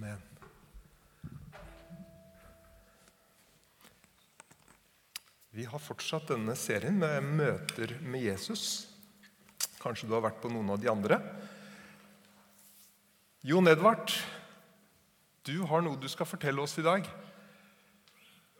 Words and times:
Amen. 0.00 0.20
Vi 5.50 5.64
har 5.68 5.82
fortsatt 5.84 6.30
denne 6.30 6.54
serien 6.56 6.96
med 6.96 7.26
møter 7.36 7.92
med 8.00 8.22
Jesus. 8.24 8.62
Kanskje 9.82 10.08
du 10.08 10.14
har 10.16 10.22
vært 10.24 10.38
på 10.40 10.48
noen 10.48 10.72
av 10.72 10.80
de 10.80 10.88
andre. 10.88 11.18
Jon 13.44 13.68
Edvard, 13.68 14.14
du 15.44 15.58
har 15.68 15.84
noe 15.84 16.00
du 16.00 16.08
skal 16.08 16.30
fortelle 16.30 16.64
oss 16.64 16.78
i 16.80 16.84
dag. 16.86 17.04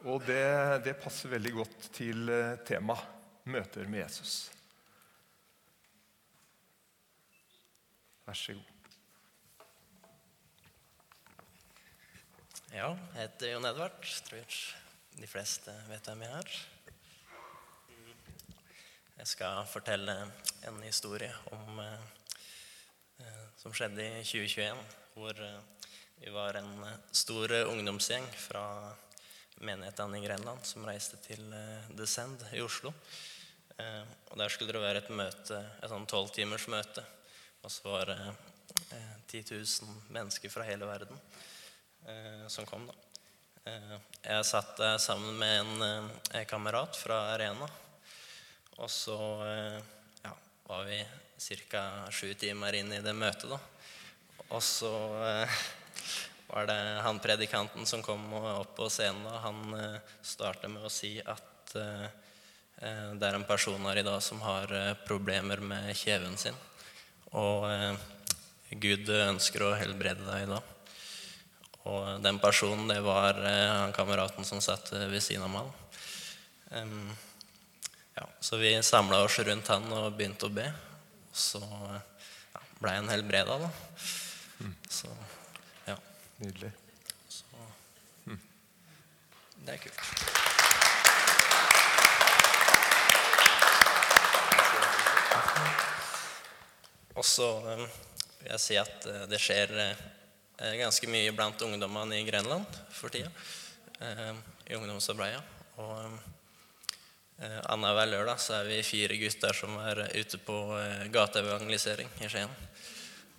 Og 0.05 0.21
det, 0.29 0.45
det 0.85 0.99
passer 1.01 1.33
veldig 1.33 1.55
godt 1.57 1.89
til 1.97 2.29
eh, 2.29 2.59
temaet 2.69 3.49
møter 3.49 3.89
med 3.89 4.03
Jesus. 4.03 4.35
Vær 8.29 8.37
så 8.37 8.59
god. 8.61 8.80
Ja, 12.71 12.93
jeg 12.95 13.25
heter 13.25 13.49
Jon 13.51 13.67
Edvard. 13.67 14.05
Tror 14.29 14.59
de 15.19 15.27
fleste 15.27 15.73
vet 15.89 16.07
hvem 16.07 16.21
jeg 16.23 16.37
er. 16.39 16.59
Jeg 19.17 19.27
skal 19.27 19.67
fortelle 19.67 20.15
en 20.69 20.79
historie 20.85 21.33
om, 21.51 21.81
eh, 21.83 23.43
som 23.59 23.75
skjedde 23.75 24.07
i 24.07 24.23
2021. 24.23 24.87
Hvor 25.17 25.43
eh, 25.49 25.59
vi 26.23 26.31
var 26.31 26.61
en 26.63 26.71
eh, 26.87 26.97
stor 27.11 27.57
ungdomsgjeng 27.73 28.31
fra 28.39 28.65
menighetene 29.67 30.23
i 30.23 30.25
Grenland 30.29 30.63
som 30.63 30.87
reiste 30.87 31.19
til 31.27 31.43
The 31.51 31.99
Descend 31.99 32.47
i 32.55 32.63
Oslo. 32.63 32.95
Eh, 33.83 34.03
og 34.31 34.39
Der 34.39 34.49
skulle 34.49 34.79
det 34.79 34.87
være 34.87 35.03
et 35.03 35.11
møte, 35.11 35.65
et 35.83 35.91
sånn 35.91 36.07
tolvtimersmøte. 36.07 37.03
Og 37.67 37.75
så 37.75 37.97
var 37.99 38.15
det 38.15 38.21
eh, 38.95 39.15
10 39.27 39.57
000 39.59 40.05
mennesker 40.15 40.55
fra 40.55 40.71
hele 40.71 40.87
verden 40.87 41.19
eh, 41.19 41.49
som 42.51 42.67
kom. 42.67 42.87
da. 42.87 42.95
Eh, 43.69 43.97
jeg 44.25 44.45
satt 44.49 44.77
der 44.81 44.97
sammen 44.99 45.37
med 45.39 45.61
en, 45.61 45.83
eh, 45.83 46.39
en 46.41 46.47
kamerat 46.47 46.97
fra 46.97 47.35
Arena. 47.35 47.69
Og 48.79 48.89
så 48.91 49.17
eh, 49.45 49.83
ja, 50.25 50.33
var 50.65 50.85
vi 50.89 51.05
ca. 51.69 51.83
sju 52.11 52.33
timer 52.35 52.75
inn 52.75 52.93
i 52.93 53.03
det 53.05 53.13
møtet. 53.13 53.51
da. 53.51 53.59
Og 54.49 54.63
så 54.65 54.93
eh, 55.29 55.59
var 56.49 56.67
det 56.67 56.81
han 57.05 57.21
predikanten 57.21 57.87
som 57.87 58.03
kom 58.03 58.33
opp 58.33 58.75
på 58.77 58.89
scenen. 58.89 59.29
da. 59.29 59.45
Han 59.45 59.75
eh, 59.77 60.01
startet 60.23 60.71
med 60.71 60.89
å 60.89 60.93
si 60.93 61.19
at 61.21 61.77
eh, 61.77 62.09
eh, 62.81 63.13
det 63.13 63.29
er 63.29 63.39
en 63.39 63.49
person 63.49 63.87
her 63.91 64.01
i 64.01 64.07
dag 64.09 64.23
som 64.25 64.41
har 64.41 64.73
eh, 64.73 64.97
problemer 65.05 65.61
med 65.61 65.93
kjeven 65.97 66.37
sin. 66.41 66.57
Og 67.37 67.69
eh, 67.71 67.95
Gud 68.71 69.09
ønsker 69.21 69.69
å 69.69 69.77
helbrede 69.77 70.25
deg 70.25 70.49
i 70.49 70.53
dag. 70.57 70.77
Og 71.89 72.21
den 72.21 72.39
personen, 72.43 72.89
det 72.91 73.01
var 73.05 73.39
eh, 73.41 73.71
han 73.73 73.95
kameraten 73.97 74.45
som 74.45 74.61
satt 74.61 74.93
ved 74.93 75.23
siden 75.25 75.47
av 75.47 75.55
meg. 75.55 75.77
Ja, 78.15 78.27
så 78.41 78.61
vi 78.61 78.75
samla 78.85 79.23
oss 79.25 79.39
rundt 79.47 79.71
han 79.73 79.89
og 79.97 80.13
begynte 80.19 80.51
å 80.51 80.55
be. 80.55 80.67
Så 81.33 81.63
ja, 81.63 82.61
blei 82.83 82.99
han 82.99 83.09
helbreda, 83.11 83.57
da. 83.65 83.71
Så 84.91 85.09
ja. 85.87 85.97
Nydelig. 86.43 86.73
Så 87.29 87.47
det 89.65 89.79
er 89.79 89.83
kult. 89.87 90.39
Og 97.21 97.27
så 97.27 97.47
eh, 97.69 97.85
vil 98.41 98.53
jeg 98.55 98.63
si 98.63 98.77
at 98.81 99.07
eh, 99.11 99.27
det 99.29 99.41
skjer 99.43 99.73
eh, 99.83 100.05
ganske 100.61 101.09
mye 101.09 101.33
blant 101.33 101.63
ungdommene 101.65 102.21
i 102.21 102.27
Grenland 102.29 102.81
for 102.93 103.13
tida. 103.13 103.31
eh, 104.01 104.35
I 104.71 104.77
ungdomsarbeidet. 104.77 105.43
Og 105.81 106.19
eh, 107.41 107.61
annenhver 107.73 108.11
lørdag 108.11 108.41
så 108.43 108.59
er 108.61 108.69
vi 108.69 108.83
fire 108.85 109.17
gutter 109.21 109.57
som 109.57 109.77
er 109.83 110.05
ute 110.15 110.41
på 110.45 110.59
eh, 110.79 111.07
gateevangelisering 111.13 112.11
i 112.21 112.29
Skien. 112.29 112.53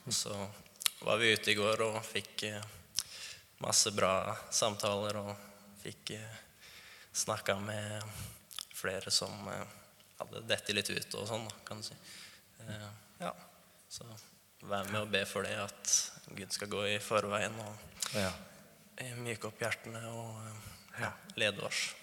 Så 0.09 0.33
var 1.01 1.17
vi 1.21 1.33
ute 1.33 1.53
i 1.53 1.57
går 1.57 1.83
og 1.85 2.01
fikk 2.05 2.47
eh, 2.49 2.63
masse 3.61 3.93
bra 3.93 4.33
samtaler 4.53 5.21
og 5.21 5.35
fikk 5.83 6.15
eh, 6.17 6.41
snakka 7.13 7.59
med 7.61 8.01
flere 8.73 9.13
som 9.13 9.47
eh, 9.51 9.77
hadde 10.21 10.43
dette 10.49 10.73
litt 10.73 10.89
ut 10.89 11.15
og 11.21 11.29
sånn, 11.29 11.47
kan 11.65 11.81
du 11.81 11.85
si. 11.85 11.97
Eh, 12.65 12.89
ja, 13.21 13.31
så 13.89 14.05
vær 14.65 14.89
med 14.89 15.03
og 15.03 15.13
be 15.13 15.21
for 15.25 15.45
det, 15.45 15.57
at 15.57 15.93
Gud 16.35 16.51
skal 16.55 16.69
gå 16.71 16.83
i 16.87 16.99
forveien 17.03 17.55
og 17.63 18.15
Ja. 18.17 18.31
eh, 18.97 19.15
myke 19.17 19.47
opp 19.47 19.59
hjertene 19.61 20.01
og 20.09 20.41
eh, 20.47 21.03
ja, 21.05 21.11
lede 21.35 21.63
oss. 21.67 21.95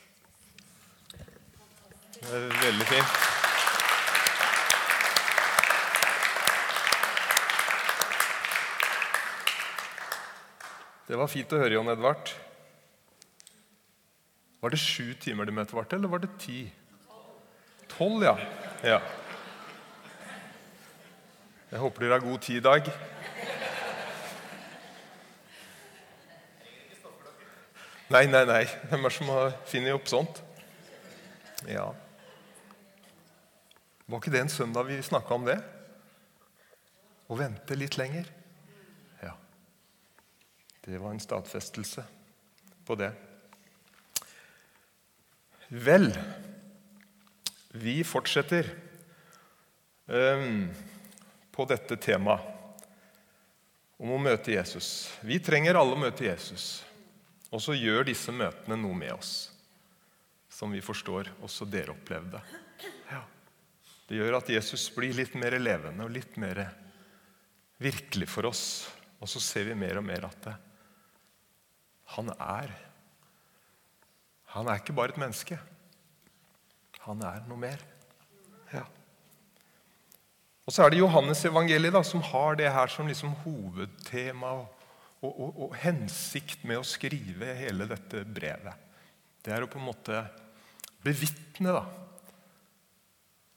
Det 2.18 2.34
er 2.34 2.48
veldig 2.62 2.86
fint. 2.88 3.18
Det 11.08 11.16
var 11.16 11.30
fint 11.32 11.52
å 11.56 11.60
høre, 11.62 11.72
Jon 11.78 11.88
Edvard. 11.88 12.32
Var 14.60 14.74
det 14.74 14.80
sju 14.82 15.14
timer 15.22 15.48
du 15.48 15.54
møtte, 15.56 15.76
varte, 15.76 15.96
eller 15.96 16.10
var 16.12 16.20
det 16.24 16.30
ti? 16.42 16.66
Tolv, 17.94 18.24
ja. 18.26 18.34
ja. 18.84 18.98
Jeg 21.70 21.80
håper 21.80 22.04
dere 22.04 22.18
har 22.18 22.26
god 22.26 22.42
tid 22.44 22.60
i 22.60 22.66
dag. 22.66 22.90
Nei, 28.08 28.24
nei, 28.24 28.46
nei. 28.48 28.62
Hvem 28.88 29.02
er 29.04 29.10
det 29.10 29.16
som 29.18 29.30
har 29.34 29.50
funnet 29.68 29.92
opp 29.92 30.06
sånt? 30.08 30.38
Ja. 31.68 31.90
Var 34.08 34.22
ikke 34.22 34.32
det 34.32 34.40
en 34.46 34.52
søndag 34.52 34.88
vi 34.88 34.96
snakka 35.04 35.36
om 35.36 35.44
det? 35.44 35.58
Å 37.28 37.36
vente 37.36 37.76
litt 37.76 37.98
lenger? 38.00 38.30
Ja. 39.20 39.34
Det 40.86 41.02
var 41.02 41.12
en 41.12 41.20
stadfestelse 41.20 42.06
på 42.88 42.96
det. 42.96 43.12
Vel, 45.68 46.08
vi 47.76 47.98
fortsetter 48.08 48.72
um, 50.08 50.64
på 51.52 51.68
dette 51.68 52.00
temaet 52.00 52.56
om 54.00 54.16
å 54.16 54.24
møte 54.30 54.56
Jesus. 54.56 55.10
Vi 55.20 55.42
trenger 55.44 55.76
alle 55.76 55.92
å 55.92 56.06
møte 56.08 56.24
Jesus. 56.24 56.78
Og 57.54 57.62
så 57.64 57.76
gjør 57.76 58.08
disse 58.08 58.32
møtene 58.34 58.76
noe 58.80 58.96
med 58.96 59.14
oss 59.14 59.32
som 60.52 60.72
vi 60.74 60.82
forstår 60.82 61.30
også 61.44 61.68
dere 61.70 61.94
opplevde. 61.94 62.40
Ja. 63.10 63.22
Det 64.08 64.16
gjør 64.18 64.38
at 64.40 64.48
Jesus 64.50 64.88
blir 64.94 65.14
litt 65.16 65.36
mer 65.38 65.54
levende 65.60 66.06
og 66.06 66.14
litt 66.14 66.38
mer 66.40 66.64
virkelig 67.78 68.28
for 68.32 68.48
oss. 68.48 68.62
Og 69.20 69.30
så 69.30 69.42
ser 69.42 69.68
vi 69.68 69.76
mer 69.78 70.00
og 70.00 70.06
mer 70.08 70.26
at 70.28 70.40
det, 70.46 70.56
han 72.16 72.30
er 72.32 72.70
Han 74.48 74.68
er 74.72 74.78
ikke 74.80 74.94
bare 74.96 75.12
et 75.12 75.20
menneske. 75.20 75.58
Han 77.04 77.20
er 77.20 77.42
noe 77.44 77.60
mer. 77.60 77.82
Ja. 78.72 78.86
Og 80.64 80.72
så 80.72 80.86
er 80.86 80.90
det 80.90 81.02
Johannes 81.02 81.44
evangeliet 81.44 81.92
da, 81.92 82.00
som 82.00 82.22
har 82.24 82.56
det 82.56 82.70
her 82.72 82.88
som 82.88 83.06
liksom 83.06 83.34
hovedtema 83.44 84.54
og, 84.62 84.77
og, 85.22 85.32
og, 85.32 85.56
og 85.66 85.78
hensikt 85.82 86.62
med 86.68 86.80
å 86.80 86.86
skrive 86.86 87.54
hele 87.58 87.88
dette 87.90 88.22
brevet. 88.22 88.86
Det 89.42 89.54
er 89.54 89.64
å 89.64 89.70
på 89.70 89.80
en 89.80 89.88
måte 89.88 90.22
bevitne 91.02 91.74
da, 91.74 91.82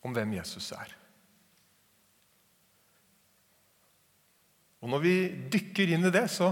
om 0.01 0.15
hvem 0.15 0.37
Jesus 0.39 0.71
er. 0.77 0.95
Og 4.81 4.89
Når 4.89 5.03
vi 5.03 5.15
dykker 5.53 5.93
inn 5.93 6.07
i 6.09 6.13
det, 6.13 6.25
så, 6.33 6.49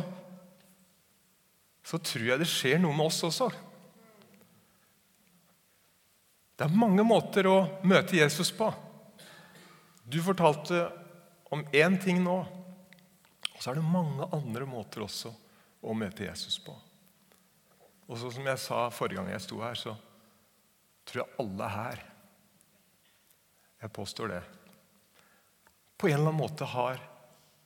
så 1.81 1.98
tror 1.98 2.28
jeg 2.28 2.42
det 2.42 2.50
skjer 2.50 2.78
noe 2.81 2.94
med 2.94 3.10
oss 3.10 3.24
også. 3.25 3.50
Det 6.60 6.68
er 6.68 6.75
mange 6.75 7.06
måter 7.07 7.48
å 7.50 7.57
møte 7.88 8.19
Jesus 8.19 8.51
på. 8.54 8.68
Du 10.04 10.19
fortalte 10.22 10.89
om 11.50 11.63
én 11.74 11.95
ting 12.01 12.19
nå. 12.22 12.42
Og 13.59 13.63
så 13.65 13.73
er 13.73 13.75
det 13.75 13.91
mange 13.91 14.23
andre 14.31 14.63
måter 14.63 15.03
også 15.03 15.33
å 15.83 15.91
møte 15.91 16.23
Jesus 16.23 16.56
på. 16.63 16.71
Og 18.07 18.15
så 18.21 18.31
som 18.31 18.47
jeg 18.47 18.61
sa 18.63 18.85
forrige 18.88 19.19
gang 19.19 19.33
jeg 19.33 19.44
sto 19.44 19.59
her, 19.59 19.75
så 19.75 19.97
tror 21.03 21.25
jeg 21.25 21.44
alle 21.44 21.73
her 21.73 22.06
Jeg 23.79 23.91
påstår 23.95 24.27
det. 24.27 24.39
På 25.95 26.09
en 26.09 26.17
eller 26.17 26.33
annen 26.33 26.39
måte 26.41 26.65
har 26.67 26.97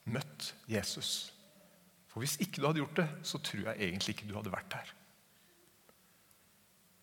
møtt 0.05 0.51
Jesus. 0.69 1.31
For 2.11 2.21
hvis 2.21 2.35
ikke 2.37 2.61
du 2.61 2.67
hadde 2.67 2.83
gjort 2.83 2.99
det, 2.99 3.07
så 3.25 3.39
tror 3.41 3.71
jeg 3.71 3.87
egentlig 3.87 4.13
ikke 4.13 4.27
du 4.29 4.35
hadde 4.37 4.53
vært 4.53 4.75
her. 4.77 4.91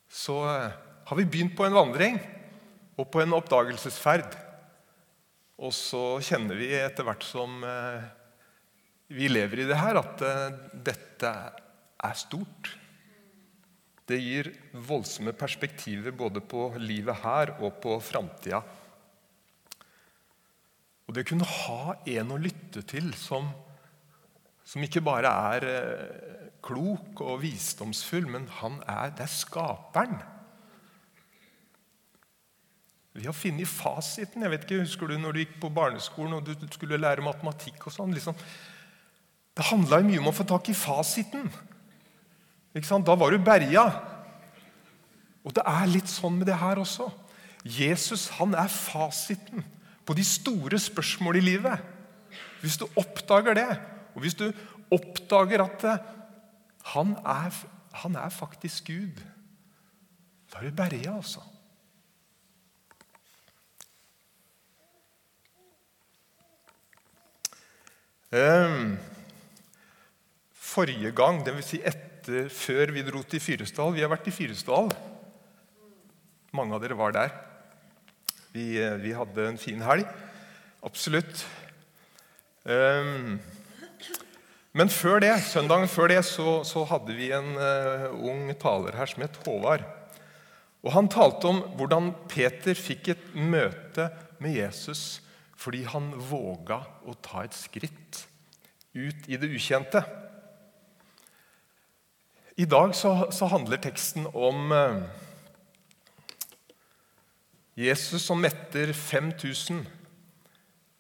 Så 0.07 0.37
eh, 0.47 0.77
har 1.11 1.19
vi 1.19 1.27
begynt 1.27 1.57
på 1.59 1.67
en 1.67 1.75
vandring 1.75 2.21
og 2.95 3.11
på 3.11 3.23
en 3.25 3.35
oppdagelsesferd. 3.35 4.39
Og 5.59 5.75
så 5.75 6.05
kjenner 6.23 6.59
vi 6.59 6.71
etter 6.79 7.07
hvert 7.07 7.27
som 7.27 7.67
eh, 7.67 8.07
vi 9.11 9.29
lever 9.31 9.65
i 9.65 9.69
det 9.69 9.79
her, 9.79 9.99
at 9.99 10.23
eh, 10.23 10.59
dette 10.87 11.31
er 11.31 12.19
stort. 12.19 12.71
Det 14.07 14.19
gir 14.19 14.51
voldsomme 14.87 15.35
perspektiver 15.39 16.15
både 16.17 16.43
på 16.43 16.69
livet 16.83 17.19
her 17.25 17.57
og 17.59 17.81
på 17.83 17.97
framtida. 18.03 18.63
Og 21.07 21.15
det 21.15 21.25
å 21.25 21.31
kunne 21.33 21.51
ha 21.51 21.97
en 22.15 22.31
å 22.31 22.39
lytte 22.39 22.85
til 22.87 23.11
som, 23.19 23.51
som 24.63 24.87
ikke 24.87 25.03
bare 25.03 25.35
er 25.51 25.67
eh, 25.67 26.51
klok 26.63 27.23
og 27.25 27.41
visdomsfull, 27.43 28.29
men 28.31 28.47
han 28.61 28.79
er, 28.87 29.11
det 29.19 29.27
er 29.27 29.35
skaperen. 29.35 30.21
Vi 33.19 33.27
har 33.27 33.35
funnet 33.35 33.67
fasiten. 33.67 34.45
Jeg 34.47 34.53
vet 34.53 34.67
ikke, 34.69 34.85
Husker 34.85 35.11
du 35.11 35.19
når 35.19 35.35
du 35.35 35.41
gikk 35.43 35.57
på 35.65 35.73
barneskolen 35.75 36.39
og 36.39 36.47
du 36.47 36.69
skulle 36.71 37.01
lære 37.01 37.27
matematikk? 37.27 37.89
og 37.91 37.95
sånn, 37.97 38.15
liksom. 38.15 38.39
Det 39.61 39.67
handla 39.69 39.99
mye 40.01 40.23
om 40.23 40.31
å 40.31 40.33
få 40.33 40.47
tak 40.49 40.71
i 40.73 40.75
fasiten. 40.77 41.51
Da 42.73 43.17
var 43.19 43.35
du 43.35 43.43
berga. 43.45 43.83
Og 45.45 45.53
det 45.53 45.65
er 45.69 45.91
litt 45.91 46.09
sånn 46.09 46.39
med 46.39 46.49
det 46.49 46.57
her 46.57 46.81
også. 46.81 47.11
Jesus 47.69 48.31
han 48.39 48.57
er 48.57 48.73
fasiten 48.73 49.61
på 50.09 50.17
de 50.17 50.25
store 50.25 50.81
spørsmål 50.81 51.43
i 51.43 51.45
livet. 51.45 51.77
Hvis 52.63 52.79
du 52.81 52.87
oppdager 52.97 53.59
det, 53.59 53.69
og 54.17 54.25
hvis 54.25 54.39
du 54.41 54.47
oppdager 54.97 55.67
at 55.67 55.85
eh, 55.85 56.09
han 56.95 57.13
er, 57.21 57.61
han 58.01 58.17
er 58.17 58.33
faktisk 58.33 58.89
Gud, 58.89 59.21
da 60.49 60.63
er 60.63 60.71
du 60.71 60.77
berga, 60.81 61.19
altså. 61.21 61.45
Um, 68.33 68.97
forrige 70.71 71.13
gang, 71.17 71.43
dvs. 71.47 71.73
Si 71.73 71.81
etter, 71.83 72.51
før 72.53 72.93
vi 72.95 73.03
dro 73.07 73.23
til 73.25 73.41
Fyresdal 73.43 73.95
Vi 73.97 74.03
har 74.05 74.11
vært 74.13 74.29
i 74.29 74.35
Fyresdal. 74.35 74.91
Mange 76.55 76.77
av 76.77 76.83
dere 76.83 76.99
var 76.99 77.15
der. 77.17 77.33
Vi, 78.55 78.75
eh, 78.79 78.99
vi 79.01 79.15
hadde 79.15 79.47
en 79.47 79.59
fin 79.59 79.81
helg. 79.83 80.07
Absolutt. 80.83 81.45
Um, 82.65 83.39
men 84.77 84.91
før 84.93 85.21
det, 85.23 85.33
søndagen 85.49 85.89
før 85.91 86.11
det 86.13 86.21
så, 86.29 86.61
så 86.67 86.85
hadde 86.89 87.15
vi 87.17 87.31
en 87.35 87.55
uh, 87.57 88.11
ung 88.15 88.51
taler 88.61 88.99
her 88.99 89.11
som 89.11 89.25
het 89.25 89.39
Håvard. 89.47 89.87
Og 90.81 90.93
Han 90.95 91.11
talte 91.13 91.51
om 91.51 91.63
hvordan 91.79 92.13
Peter 92.31 92.77
fikk 92.79 93.13
et 93.15 93.27
møte 93.35 94.11
med 94.41 94.57
Jesus 94.59 95.21
fordi 95.61 95.83
han 95.85 96.07
våga 96.17 96.79
å 97.05 97.13
ta 97.21 97.43
et 97.45 97.53
skritt 97.53 98.23
ut 98.97 99.27
i 99.29 99.37
det 99.37 99.51
ukjente. 99.53 100.01
I 102.61 102.67
dag 102.69 102.93
så, 102.95 103.15
så 103.33 103.47
handler 103.49 103.81
teksten 103.81 104.27
om 104.37 104.73
eh, 104.75 104.99
Jesus 107.87 108.27
som 108.27 108.43
metter 108.43 108.93
5000 108.93 109.79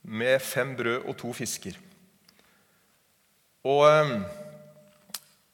med 0.08 0.40
fem 0.40 0.72
brød 0.78 1.04
og 1.04 1.18
to 1.20 1.34
fisker. 1.36 1.76
Og 3.68 3.84
eh, 3.90 4.14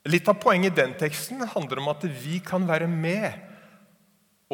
Litt 0.07 0.29
av 0.31 0.39
poenget 0.39 0.71
i 0.71 0.79
den 0.85 0.93
teksten 0.95 1.43
handler 1.51 1.81
om 1.83 1.91
at 1.91 2.05
vi 2.23 2.39
kan 2.39 2.63
være 2.69 2.87
med 2.87 3.41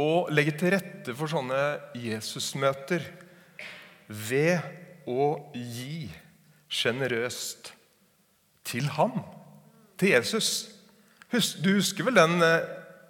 og 0.01 0.33
legge 0.33 0.55
til 0.57 0.73
rette 0.73 1.13
for 1.13 1.29
sånne 1.29 1.61
Jesusmøter 2.01 3.05
ved 4.09 4.65
å 5.05 5.35
gi 5.53 6.07
sjenerøst 6.73 7.75
til 8.65 8.89
ham, 8.97 9.21
til 10.01 10.17
Jesus. 10.17 10.72
Du 11.33 11.71
husker 11.79 12.05
vel 12.05 12.19
den, 12.19 12.43
eh, 12.45 12.67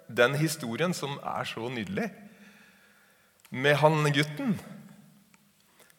den 0.07 0.35
historien 0.39 0.93
som 0.95 1.17
er 1.19 1.43
så 1.43 1.67
nydelig? 1.69 2.07
Med 3.51 3.75
han 3.75 4.07
gutten 4.15 4.55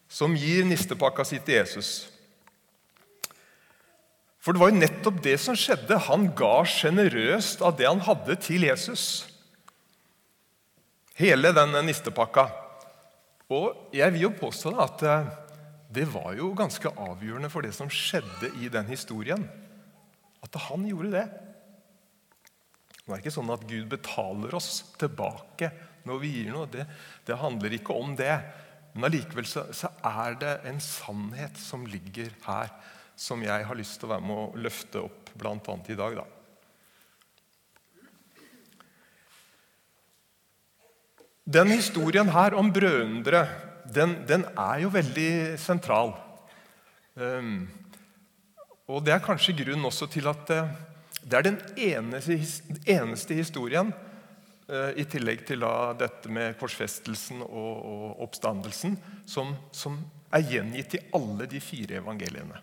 som 0.09 0.35
gir 0.37 0.65
nistepakka 0.65 1.25
si 1.27 1.39
til 1.39 1.61
Jesus. 1.61 2.09
For 4.41 4.53
det 4.53 4.61
var 4.61 4.73
jo 4.73 4.81
nettopp 4.81 5.23
det 5.25 5.39
som 5.41 5.57
skjedde. 5.57 6.01
Han 6.09 6.29
ga 6.37 6.65
sjenerøst 6.69 7.63
av 7.65 7.77
det 7.79 7.89
han 7.89 8.03
hadde, 8.05 8.37
til 8.41 8.67
Jesus. 8.69 9.25
Hele 11.17 11.53
den 11.57 11.77
nistepakka. 11.87 12.49
Og 13.53 13.95
jeg 13.95 14.13
vil 14.15 14.27
jo 14.27 14.37
påstå 14.41 14.75
at 14.81 15.05
eh, 15.05 15.33
det 15.95 16.09
var 16.13 16.33
jo 16.37 16.55
ganske 16.57 16.89
avgjørende 16.89 17.51
for 17.53 17.65
det 17.65 17.75
som 17.77 17.91
skjedde 17.93 18.51
i 18.65 18.71
den 18.73 18.89
historien. 18.89 19.45
At 20.45 20.57
han 20.69 20.89
gjorde 20.89 21.13
det. 21.13 21.27
Det 23.05 23.13
er 23.13 23.21
ikke 23.21 23.35
sånn 23.35 23.53
at 23.53 23.65
Gud 23.69 23.89
betaler 23.93 24.55
oss 24.57 24.79
tilbake 25.01 25.69
når 26.09 26.21
vi 26.23 26.31
gir 26.39 26.53
noe. 26.55 26.69
Det, 26.73 26.87
det 27.29 27.37
handler 27.41 27.77
ikke 27.77 27.97
om 28.01 28.15
det. 28.17 28.33
Men 28.95 29.09
allikevel 29.11 29.49
så, 29.49 29.67
så, 29.77 29.91
er 30.07 30.39
det 30.41 30.55
en 30.71 30.81
sannhet 30.81 31.59
som 31.61 31.85
ligger 31.89 32.31
her, 32.47 32.73
som 33.17 33.43
jeg 33.45 33.67
har 33.69 33.77
lyst 33.77 33.99
til 34.01 34.09
å 34.09 34.15
være 34.15 34.25
med 34.25 34.41
å 34.41 34.63
løfte 34.65 35.03
opp, 35.05 35.35
bl.a. 35.37 35.59
i 35.93 35.99
dag. 35.99 36.17
da. 36.23 36.27
Den 41.45 41.75
historien 41.75 42.31
her 42.33 42.57
om 42.57 42.73
brødre 42.73 43.45
den, 43.85 44.17
den 44.25 44.47
er 44.57 44.81
jo 44.87 44.89
veldig 44.95 45.59
sentral. 45.61 46.15
Um, 47.15 47.67
og 48.89 49.05
Det 49.05 49.13
er 49.13 49.25
kanskje 49.25 49.57
grunnen 49.59 49.85
også 49.85 50.09
til 50.09 50.29
at 50.31 50.51
uh, 50.57 50.73
det 51.25 51.39
er 51.39 51.47
den 51.47 51.61
eneste, 51.81 52.37
eneste 52.87 53.37
historien, 53.39 53.93
uh, 54.69 54.91
i 54.97 55.07
tillegg 55.09 55.47
til 55.49 55.65
dette 56.01 56.33
med 56.33 56.59
korsfestelsen 56.61 57.43
og, 57.45 57.73
og 57.81 58.23
oppstandelsen, 58.29 58.99
som, 59.27 59.57
som, 59.73 59.99
er 60.35 60.43
gjengitt 60.51 60.97
i 60.97 61.03
alle 61.15 61.47
de 61.47 61.61
fire 61.63 62.01
evangeliene. 62.01 62.59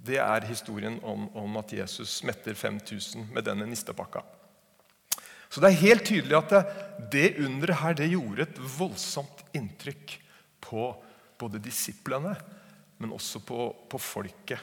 Det 0.00 0.20
er 0.22 0.46
historien 0.46 1.00
om, 1.02 1.24
om 1.34 1.56
at 1.58 1.72
Jesus 1.74 2.20
metter 2.22 2.54
5000 2.54 3.26
med 3.34 3.42
denne 3.48 3.66
nistepakka. 3.66 4.22
Så 5.50 5.58
det 5.58 5.72
er 5.72 5.82
helt 5.82 6.06
tydelig 6.06 6.36
at 6.38 6.52
det, 6.54 6.60
det 7.10 7.26
underet 7.42 7.80
her 7.80 7.96
det 7.98 8.06
gjorde 8.12 8.46
et 8.46 8.60
voldsomt 8.78 9.42
inntrykk 9.58 10.14
på 10.62 10.92
både 11.40 11.58
disiplene, 11.64 12.36
men 13.02 13.16
også 13.16 13.42
på, 13.42 13.66
på 13.90 13.98
folket 13.98 14.62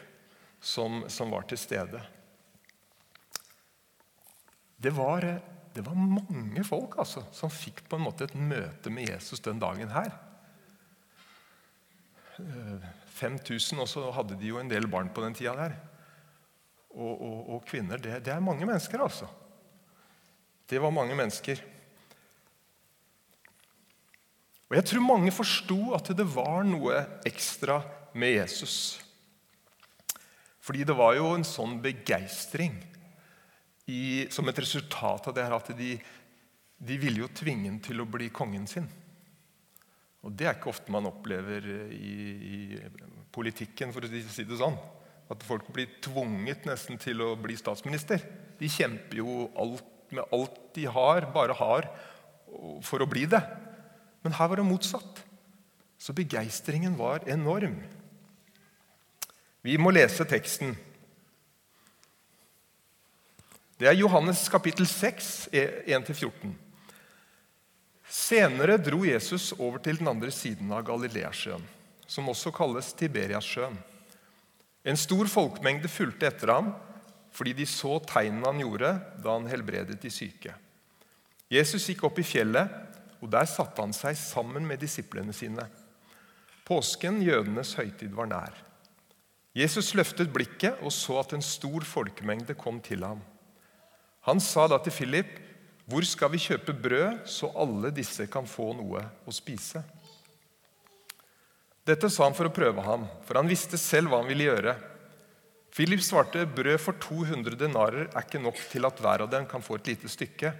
som, 0.61 1.03
som, 1.11 1.31
var 1.33 1.43
til 1.49 1.59
stede. 1.59 2.01
Det 4.77 4.93
var, 4.93 5.25
det 5.73 5.83
var 5.85 5.97
mange 5.97 6.63
folk 6.65 6.99
altså, 7.01 7.23
som 7.33 7.51
fikk 7.53 7.83
på 7.89 7.97
en 7.97 8.05
måte 8.05 8.27
et 8.27 8.35
møte 8.37 8.93
med 8.93 9.09
Jesus 9.09 9.41
den 9.45 9.61
dagen 9.61 9.89
her. 9.93 10.13
5000, 13.17 13.81
og 13.81 13.89
så 13.89 14.03
hadde 14.13 14.37
de 14.37 14.51
jo 14.51 14.59
en 14.61 14.69
del 14.69 14.85
barn 14.89 15.09
på 15.13 15.23
den 15.25 15.33
tida 15.37 15.55
der. 15.57 15.77
Og, 16.93 17.13
og, 17.13 17.39
og 17.55 17.65
kvinner. 17.65 17.97
Det, 18.01 18.19
det 18.25 18.33
er 18.33 18.43
mange 18.43 18.65
mennesker, 18.65 19.01
altså. 19.01 19.29
Det 20.69 20.81
var 20.83 20.93
mange 20.93 21.15
mennesker. 21.17 21.61
Og 24.67 24.75
Jeg 24.75 24.85
tror 24.89 25.05
mange 25.05 25.31
forsto 25.31 25.79
at 25.95 26.11
det 26.17 26.27
var 26.27 26.65
noe 26.67 26.99
ekstra 27.25 27.79
med 28.17 28.35
Jesus. 28.35 28.99
Fordi 30.59 30.83
det 30.83 30.97
var 30.97 31.15
jo 31.15 31.31
en 31.31 31.47
sånn 31.47 31.77
begeistring 31.81 32.75
som 34.33 34.47
et 34.49 34.59
resultat 34.59 35.29
av 35.29 35.35
det 35.35 35.45
her 35.45 35.55
at 35.55 35.69
de, 35.77 35.93
de 36.77 36.97
ville 36.99 37.23
jo 37.23 37.33
tvinge 37.33 37.69
ham 37.69 37.81
til 37.83 38.03
å 38.03 38.09
bli 38.09 38.29
kongen 38.35 38.67
sin. 38.67 38.87
Og 40.25 40.33
Det 40.35 40.47
er 40.47 40.57
ikke 40.57 40.73
ofte 40.73 40.91
man 40.91 41.07
opplever 41.07 41.63
i, 41.95 42.15
i 42.35 42.57
politikken, 43.31 43.93
for 43.95 44.03
å 44.03 44.09
si 44.11 44.47
det 44.47 44.59
sånn. 44.59 44.75
At 45.31 45.43
folk 45.43 45.69
blir 45.75 45.99
tvunget 46.03 46.67
nesten 46.67 46.99
til 46.99 47.23
å 47.23 47.33
bli 47.39 47.55
statsminister. 47.59 48.23
De 48.59 48.67
kjemper 48.71 49.21
jo 49.21 49.47
alt 49.59 49.93
med 50.15 50.23
alt 50.31 50.59
de 50.75 50.85
har, 50.87 51.27
bare 51.33 51.55
har 51.59 51.87
for 52.85 53.03
å 53.03 53.09
bli 53.09 53.25
det. 53.29 53.41
Men 54.23 54.35
her 54.37 54.49
var 54.51 54.59
det 54.59 54.67
motsatt. 54.67 55.23
Så 55.99 56.13
begeistringen 56.15 56.95
var 56.99 57.25
enorm. 57.29 57.79
Vi 59.65 59.75
må 59.81 59.91
lese 59.91 60.27
teksten. 60.29 60.75
Det 63.77 63.85
er 63.85 63.93
Johannes 63.93 64.39
kapittel 64.49 64.87
6, 64.89 65.49
1-14. 65.53 66.53
Senere 68.09 68.79
dro 68.81 69.03
Jesus 69.05 69.51
over 69.53 69.77
til 69.85 69.99
den 69.99 70.09
andre 70.09 70.31
siden 70.33 70.71
av 70.73 70.81
Galileasjøen, 70.87 71.61
som 72.09 72.31
også 72.31 72.49
kalles 72.57 72.89
Tiberiasjøen. 72.97 73.77
En 74.81 74.97
stor 74.97 75.29
folkemengde 75.29 75.91
fulgte 75.93 76.25
etter 76.31 76.55
ham 76.55 76.73
fordi 77.37 77.53
de 77.53 77.69
så 77.69 77.99
tegnene 78.09 78.49
han 78.49 78.63
gjorde 78.63 78.95
da 79.21 79.35
han 79.35 79.45
helbredet 79.51 79.99
de 80.01 80.09
syke. 80.09 80.55
Jesus 81.53 81.85
gikk 81.85 82.07
opp 82.09 82.17
i 82.17 82.25
fjellet, 82.25 82.73
og 83.21 83.29
der 83.29 83.45
satte 83.45 83.83
han 83.83 83.93
seg 83.93 84.17
sammen 84.17 84.65
med 84.65 84.81
disiplene 84.81 85.37
sine. 85.37 85.69
Påsken, 86.65 87.21
jødenes 87.21 87.77
høytid, 87.77 88.09
var 88.17 88.33
nær. 88.33 88.57
Jesus 89.53 89.93
løftet 89.93 90.33
blikket 90.33 90.81
og 90.81 90.89
så 90.89 91.21
at 91.21 91.37
en 91.37 91.45
stor 91.45 91.85
folkemengde 91.85 92.57
kom 92.57 92.81
til 92.81 93.05
ham. 93.05 93.21
Han 94.27 94.41
sa 94.43 94.67
da 94.67 94.77
til 94.83 94.91
Philip, 94.91 95.39
'Hvor 95.87 96.03
skal 96.03 96.31
vi 96.31 96.37
kjøpe 96.37 96.73
brød, 96.75 97.23
så 97.25 97.47
alle 97.55 97.91
disse 97.95 98.27
kan 98.27 98.47
få 98.47 98.73
noe 98.75 99.05
å 99.25 99.31
spise?' 99.31 99.83
Dette 101.87 102.09
sa 102.11 102.25
han 102.25 102.35
for 102.35 102.49
å 102.49 102.51
prøve 102.51 102.83
ham, 102.83 103.05
for 103.23 103.39
han 103.39 103.47
visste 103.47 103.77
selv 103.79 104.11
hva 104.11 104.19
han 104.19 104.27
ville 104.27 104.49
gjøre. 104.49 104.75
Philip 105.71 106.01
svarte, 106.03 106.43
'Brød 106.43 106.79
for 106.83 106.99
200 106.99 107.55
denarer 107.55 108.09
er 108.11 108.25
ikke 108.25 108.43
nok 108.43 108.59
til 108.69 108.85
at 108.85 108.99
hver 108.99 109.23
av 109.23 109.29
dem 109.31 109.45
kan 109.45 109.61
få 109.61 109.75
et 109.75 109.87
lite 109.87 110.09
stykke.' 110.09 110.53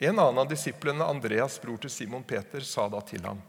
En 0.00 0.18
annen 0.18 0.38
av 0.38 0.48
disiplene, 0.48 1.02
Andreas, 1.02 1.58
bror 1.58 1.78
til 1.78 1.90
Simon 1.90 2.22
Peter, 2.22 2.60
sa 2.60 2.88
da 2.88 3.00
til 3.00 3.22
ham, 3.22 3.42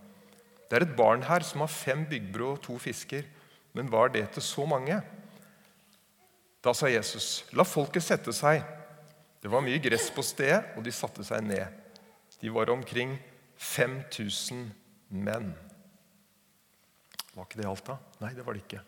'Det 0.69 0.81
er 0.81 0.85
et 0.85 0.97
barn 0.97 1.21
her 1.21 1.41
som 1.41 1.59
har 1.59 1.67
fem 1.67 2.05
byggbrød 2.05 2.51
og 2.51 2.61
to 2.61 2.77
fisker.' 2.77 3.25
Men 3.73 3.91
var 3.91 4.07
det 4.07 4.31
til 4.31 4.41
så 4.41 4.65
mange? 4.65 5.01
Da 6.63 6.73
sa 6.73 6.87
Jesus, 6.87 7.43
'La 7.53 7.63
folket 7.63 8.03
sette 8.03 8.33
seg.' 8.33 8.84
Det 9.45 9.49
var 9.53 9.61
mye 9.61 9.77
gress 9.77 10.07
på 10.09 10.23
stedet, 10.25 10.71
og 10.73 10.81
de 10.81 10.89
satte 10.89 11.21
seg 11.21 11.43
ned. 11.45 11.69
De 12.41 12.49
var 12.49 12.65
omkring 12.73 13.11
5000 13.61 14.63
menn. 15.13 15.51
Var 17.35 17.45
ikke 17.45 17.59
det 17.59 17.67
alt, 17.69 17.83
da? 17.85 17.99
Nei, 18.23 18.31
det 18.33 18.41
var 18.41 18.57
det 18.57 18.63
ikke. 18.63 18.81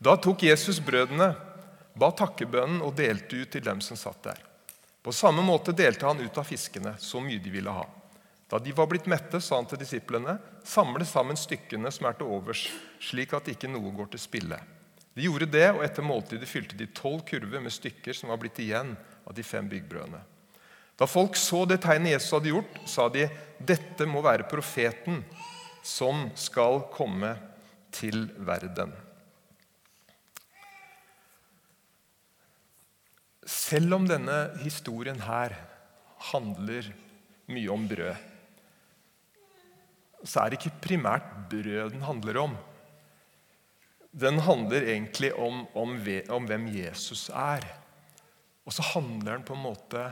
Da 0.00 0.14
tok 0.16 0.46
Jesus 0.48 0.78
brødene, 0.80 1.26
ba 1.92 2.08
takkebønnen 2.16 2.80
og 2.86 2.96
delte 2.96 3.42
ut 3.42 3.52
til 3.52 3.66
dem 3.66 3.82
som 3.84 4.00
satt 4.00 4.22
der. 4.30 4.40
På 5.04 5.12
samme 5.12 5.44
måte 5.44 5.76
delte 5.76 6.08
han 6.08 6.24
ut 6.24 6.40
av 6.40 6.48
fiskene, 6.48 6.94
så 6.96 7.20
mye 7.20 7.44
de 7.44 7.52
ville 7.52 7.76
ha. 7.76 7.84
Da 8.48 8.62
de 8.64 8.72
var 8.72 8.88
blitt 8.88 9.12
mette, 9.12 9.42
sa 9.44 9.60
han 9.60 9.68
til 9.68 9.82
disiplene, 9.84 10.38
samle 10.64 11.04
sammen 11.04 11.36
stykkene 11.36 11.92
som 11.92 12.08
er 12.08 12.16
til 12.16 12.32
overs, 12.32 12.64
slik 12.96 13.36
at 13.36 13.52
ikke 13.52 13.68
noe 13.68 13.92
går 14.00 14.08
til 14.16 14.24
spille. 14.24 14.62
De 15.12 15.28
gjorde 15.28 15.52
det, 15.52 15.68
og 15.74 15.84
etter 15.84 16.06
måltidet 16.06 16.48
fylte 16.48 16.80
de 16.80 16.88
tolv 16.96 17.26
kurver 17.28 17.60
med 17.60 17.76
stykker 17.76 18.16
som 18.16 18.32
var 18.32 18.40
blitt 18.40 18.64
igjen 18.64 18.96
av 19.28 19.36
de 19.36 19.44
fem 19.44 19.68
byggbrødene. 19.68 20.20
Da 20.98 21.06
folk 21.06 21.36
så 21.38 21.62
det 21.68 21.82
tegnet 21.84 22.16
Jesus 22.16 22.32
hadde 22.34 22.50
gjort, 22.50 22.80
sa 22.90 23.06
de, 23.12 23.28
dette 23.58 24.06
må 24.08 24.22
være 24.24 24.48
profeten 24.50 25.20
som 25.86 26.26
skal 26.38 26.82
komme 26.94 27.36
til 27.94 28.26
verden. 28.42 28.90
Selv 33.48 33.94
om 33.96 34.08
denne 34.08 34.40
historien 34.64 35.20
her 35.24 35.54
handler 36.32 36.90
mye 37.48 37.70
om 37.72 37.86
brød, 37.88 38.26
så 40.26 40.42
er 40.42 40.50
det 40.50 40.58
ikke 40.58 40.82
primært 40.88 41.28
brød 41.48 41.94
den 41.94 42.02
handler 42.02 42.40
om. 42.42 42.56
Den 44.10 44.40
handler 44.42 44.82
egentlig 44.82 45.30
om, 45.38 45.62
om, 45.78 45.94
om 46.34 46.48
hvem 46.48 46.66
Jesus 46.74 47.28
er. 47.30 47.62
Og 48.68 48.74
så 48.76 48.84
handler 48.92 49.38
den 49.38 49.46
på 49.48 49.56
en 49.56 49.64
måte 49.64 50.02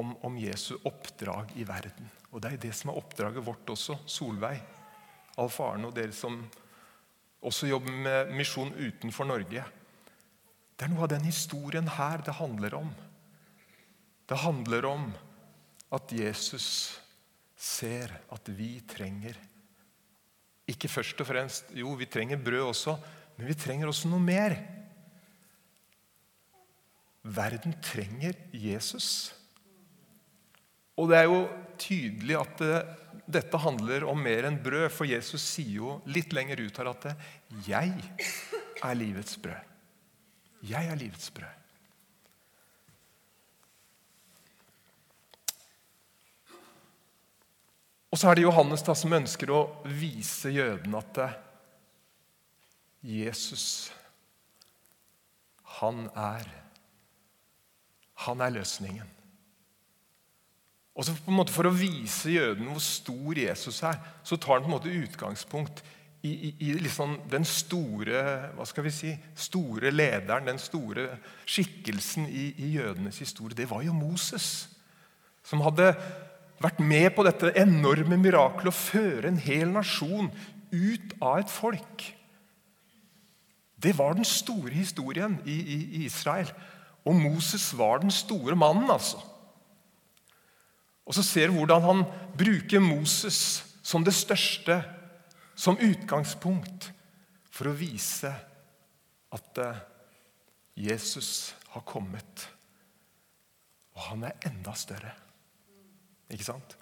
om, 0.00 0.16
om 0.26 0.38
Jesu 0.40 0.74
oppdrag 0.88 1.52
i 1.54 1.66
verden. 1.68 2.08
Og 2.32 2.42
det 2.42 2.54
er 2.54 2.62
det 2.64 2.72
som 2.74 2.90
er 2.90 2.98
oppdraget 2.98 3.44
vårt 3.46 3.70
også. 3.70 4.00
Solveig, 4.10 4.58
Alf 5.38 5.60
Arne 5.62 5.86
og 5.86 5.94
dere 5.94 6.14
som 6.16 6.40
også 7.42 7.68
jobber 7.70 7.94
med 8.04 8.34
misjon 8.34 8.74
utenfor 8.74 9.28
Norge. 9.28 9.62
Det 10.74 10.86
er 10.86 10.90
noe 10.90 11.06
av 11.06 11.12
den 11.12 11.28
historien 11.28 11.86
her 11.94 12.24
det 12.26 12.34
handler 12.40 12.74
om. 12.80 12.90
Det 14.26 14.42
handler 14.42 14.88
om 14.88 15.08
at 15.94 16.14
Jesus 16.16 16.66
ser 17.58 18.10
at 18.32 18.48
vi 18.56 18.80
trenger 18.88 19.36
Ikke 20.66 20.88
først 20.88 21.20
og 21.20 21.26
fremst 21.28 21.72
Jo, 21.76 21.92
vi 21.98 22.06
trenger 22.10 22.40
brød 22.40 22.70
også, 22.70 22.94
men 23.36 23.46
vi 23.46 23.54
trenger 23.58 23.90
også 23.90 24.08
noe 24.10 24.22
mer. 24.22 24.54
Verden 27.22 27.74
trenger 27.82 28.34
Jesus. 28.50 29.32
Og 30.98 31.08
det 31.10 31.20
er 31.20 31.28
jo 31.30 31.44
tydelig 31.80 32.36
at 32.40 32.58
det, 32.60 32.76
dette 33.38 33.60
handler 33.62 34.04
om 34.10 34.18
mer 34.18 34.48
enn 34.48 34.58
brød, 34.62 34.88
for 34.92 35.08
Jesus 35.08 35.44
sier 35.54 35.78
jo 35.78 35.96
litt 36.10 36.34
lenger 36.34 36.60
ut 36.60 36.78
her 36.78 36.90
at 36.90 37.08
det, 37.08 37.16
'Jeg 37.66 37.94
er 38.82 38.94
livets 38.94 39.36
brød'. 39.38 39.68
Jeg 40.62 40.86
er 40.86 40.94
livets 40.94 41.30
brød. 41.30 41.58
Og 48.12 48.18
så 48.18 48.28
er 48.28 48.34
det 48.34 48.44
Johannes 48.44 48.82
da 48.84 48.94
som 48.94 49.12
ønsker 49.16 49.50
å 49.50 49.62
vise 49.88 50.50
jødene 50.52 50.98
at 50.98 51.20
Jesus, 53.02 53.92
han 55.80 56.10
er 56.14 56.61
Han 58.26 58.42
er 58.44 58.54
løsningen. 58.54 59.08
Og 60.92 61.06
så 61.06 61.14
på 61.16 61.32
en 61.32 61.38
måte 61.38 61.54
For 61.54 61.68
å 61.68 61.72
vise 61.74 62.34
jødene 62.34 62.74
hvor 62.74 62.84
stor 62.84 63.38
Jesus 63.40 63.80
er, 63.88 63.98
så 64.24 64.36
tar 64.36 64.58
han 64.58 64.66
på 64.66 64.70
en 64.70 64.76
måte 64.76 64.92
utgangspunkt 64.92 65.82
i, 66.22 66.30
i, 66.30 66.50
i 66.68 66.74
liksom 66.78 67.16
den 67.32 67.44
store 67.48 68.20
hva 68.54 68.66
skal 68.68 68.86
vi 68.86 68.92
si, 68.94 69.12
store 69.34 69.90
lederen, 69.90 70.46
den 70.46 70.60
store 70.62 71.08
skikkelsen 71.48 72.28
i, 72.30 72.52
i 72.62 72.74
jødenes 72.76 73.18
historie. 73.24 73.56
Det 73.58 73.66
var 73.70 73.82
jo 73.82 73.96
Moses, 73.96 74.68
som 75.42 75.64
hadde 75.66 75.90
vært 76.62 76.78
med 76.78 77.08
på 77.16 77.24
dette 77.26 77.50
enorme 77.58 78.20
mirakelet 78.20 78.70
å 78.70 78.76
føre 78.76 79.32
en 79.32 79.40
hel 79.42 79.72
nasjon 79.74 80.30
ut 80.70 81.16
av 81.18 81.40
et 81.42 81.50
folk. 81.50 82.04
Det 83.82 83.96
var 83.98 84.14
den 84.14 84.28
store 84.28 84.70
historien 84.70 85.40
i, 85.42 85.56
i, 85.58 86.04
Israel. 86.06 86.52
Og 87.08 87.18
Moses 87.18 87.72
var 87.74 88.02
den 88.02 88.12
store 88.14 88.56
mannen, 88.58 88.90
altså. 88.90 89.20
Og 91.02 91.16
så 91.16 91.24
ser 91.26 91.50
du 91.50 91.58
hvordan 91.58 91.82
han 91.82 92.02
bruker 92.38 92.82
Moses 92.82 93.62
som 93.82 94.04
det 94.06 94.14
største, 94.14 94.78
som 95.58 95.80
utgangspunkt, 95.82 96.92
for 97.52 97.68
å 97.68 97.76
vise 97.76 98.30
at 99.32 99.58
eh, 99.60 99.80
Jesus 100.88 101.52
har 101.74 101.84
kommet. 101.84 102.46
Og 103.92 104.06
han 104.06 104.24
er 104.30 104.46
enda 104.48 104.72
større. 104.78 105.12
Ikke 106.32 106.46
sant? 106.46 106.78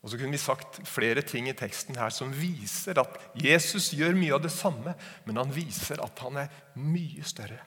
Og 0.00 0.08
så 0.08 0.16
kunne 0.20 0.32
vi 0.32 0.40
sagt 0.40 0.80
flere 0.88 1.20
ting 1.26 1.50
i 1.50 1.56
teksten 1.56 1.98
her 1.98 2.14
som 2.14 2.32
viser 2.32 3.02
at 3.02 3.18
Jesus 3.42 3.90
gjør 3.92 4.16
mye 4.16 4.36
av 4.38 4.44
det 4.46 4.54
samme, 4.54 4.94
men 5.26 5.40
han 5.42 5.52
viser 5.52 6.00
at 6.04 6.22
han 6.24 6.38
er 6.46 6.60
mye 6.78 7.26
større 7.26 7.58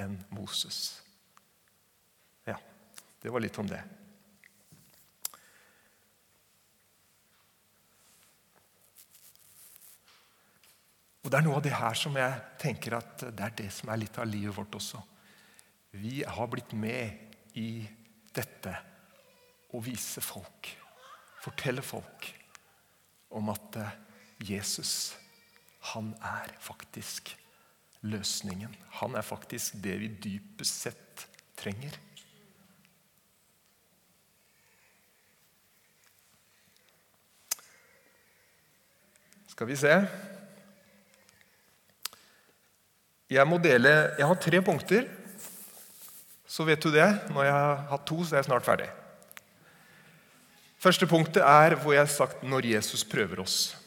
enn 0.00 0.16
Moses. 0.34 1.02
Ja, 2.46 2.56
det 3.22 3.32
var 3.32 3.42
litt 3.42 3.58
om 3.58 3.68
det. 3.70 3.82
Og 11.26 11.30
Det 11.32 11.40
er 11.40 11.42
noe 11.42 11.58
av 11.58 11.64
det 11.64 11.74
her 11.74 11.96
som 11.98 12.14
jeg 12.14 12.34
tenker 12.62 13.00
at 13.00 13.24
det 13.34 13.42
er 13.42 13.54
det 13.58 13.70
som 13.74 13.90
er 13.90 13.98
litt 13.98 14.18
av 14.22 14.28
livet 14.30 14.54
vårt 14.54 14.76
også. 14.78 15.00
Vi 15.98 16.20
har 16.22 16.50
blitt 16.52 16.70
med 16.78 17.56
i 17.58 17.82
dette 18.36 18.74
å 19.74 19.80
vise 19.82 20.22
folk, 20.22 20.70
fortelle 21.42 21.82
folk 21.82 22.28
om 23.34 23.50
at 23.50 23.80
Jesus, 24.38 25.16
han 25.90 26.12
er 26.22 26.54
faktisk 26.62 27.32
løsningen. 28.02 28.74
Han 29.00 29.14
er 29.16 29.24
faktisk 29.24 29.78
det 29.82 29.96
vi 30.00 30.08
dypest 30.08 30.82
sett 30.86 31.26
trenger. 31.56 31.94
Skal 39.56 39.70
vi 39.70 39.76
se 39.80 39.92
Jeg 43.32 43.48
må 43.48 43.56
dele 43.56 43.88
Jeg 44.18 44.26
har 44.28 44.36
tre 44.36 44.60
punkter. 44.62 45.08
Så 46.46 46.64
vet 46.64 46.82
du 46.82 46.92
det. 46.92 47.08
Når 47.32 47.44
jeg 47.44 47.52
har 47.52 47.82
hatt 47.90 48.06
to, 48.06 48.20
så 48.22 48.36
er 48.36 48.38
jeg 48.42 48.48
snart 48.50 48.64
ferdig. 48.64 48.90
Første 50.78 51.08
punktet 51.08 51.42
er 51.42 51.74
hvor 51.80 51.92
jeg 51.92 52.04
har 52.04 52.12
sagt 52.12 52.42
'når 52.42 52.70
Jesus 52.76 53.04
prøver 53.04 53.42
oss'. 53.42 53.85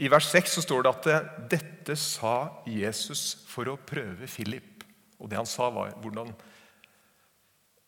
I 0.00 0.08
vers 0.08 0.30
6 0.32 0.56
så 0.56 0.62
står 0.64 0.82
det 0.82 0.92
at 0.94 1.28
'dette 1.52 1.96
sa 1.96 2.62
Jesus 2.66 3.44
for 3.46 3.68
å 3.68 3.76
prøve 3.76 4.26
Philip'. 4.26 4.84
Og 5.20 5.28
det 5.28 5.36
han 5.36 5.46
sa, 5.46 5.68
var 5.70 5.92
hvordan, 6.00 6.32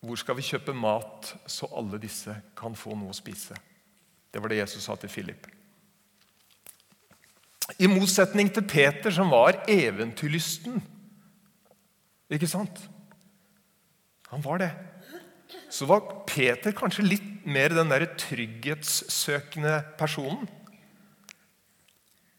'Hvor 0.03 0.15
skal 0.15 0.35
vi 0.35 0.45
kjøpe 0.45 0.73
mat 0.73 1.33
så 1.47 1.69
alle 1.73 1.97
disse 1.97 2.35
kan 2.55 2.75
få 2.75 2.95
noe 2.95 3.09
å 3.09 3.17
spise?' 3.17 3.57
Det 4.33 4.41
var 4.41 4.49
det 4.49 4.57
Jesus 4.57 4.83
sa 4.83 4.95
til 4.95 5.09
Philip. 5.09 5.47
I 7.79 7.87
motsetning 7.87 8.49
til 8.53 8.63
Peter, 8.67 9.11
som 9.11 9.29
var 9.29 9.63
eventyrlysten. 9.67 10.81
Ikke 12.29 12.47
sant? 12.47 12.89
Han 14.29 14.43
var 14.43 14.57
det 14.57 14.71
så 15.73 15.87
var 15.89 16.25
Peter 16.29 16.73
kanskje 16.75 17.05
litt 17.05 17.45
mer 17.49 17.73
den 17.73 17.91
der 17.91 18.05
trygghetssøkende 18.19 19.79
personen. 19.99 20.45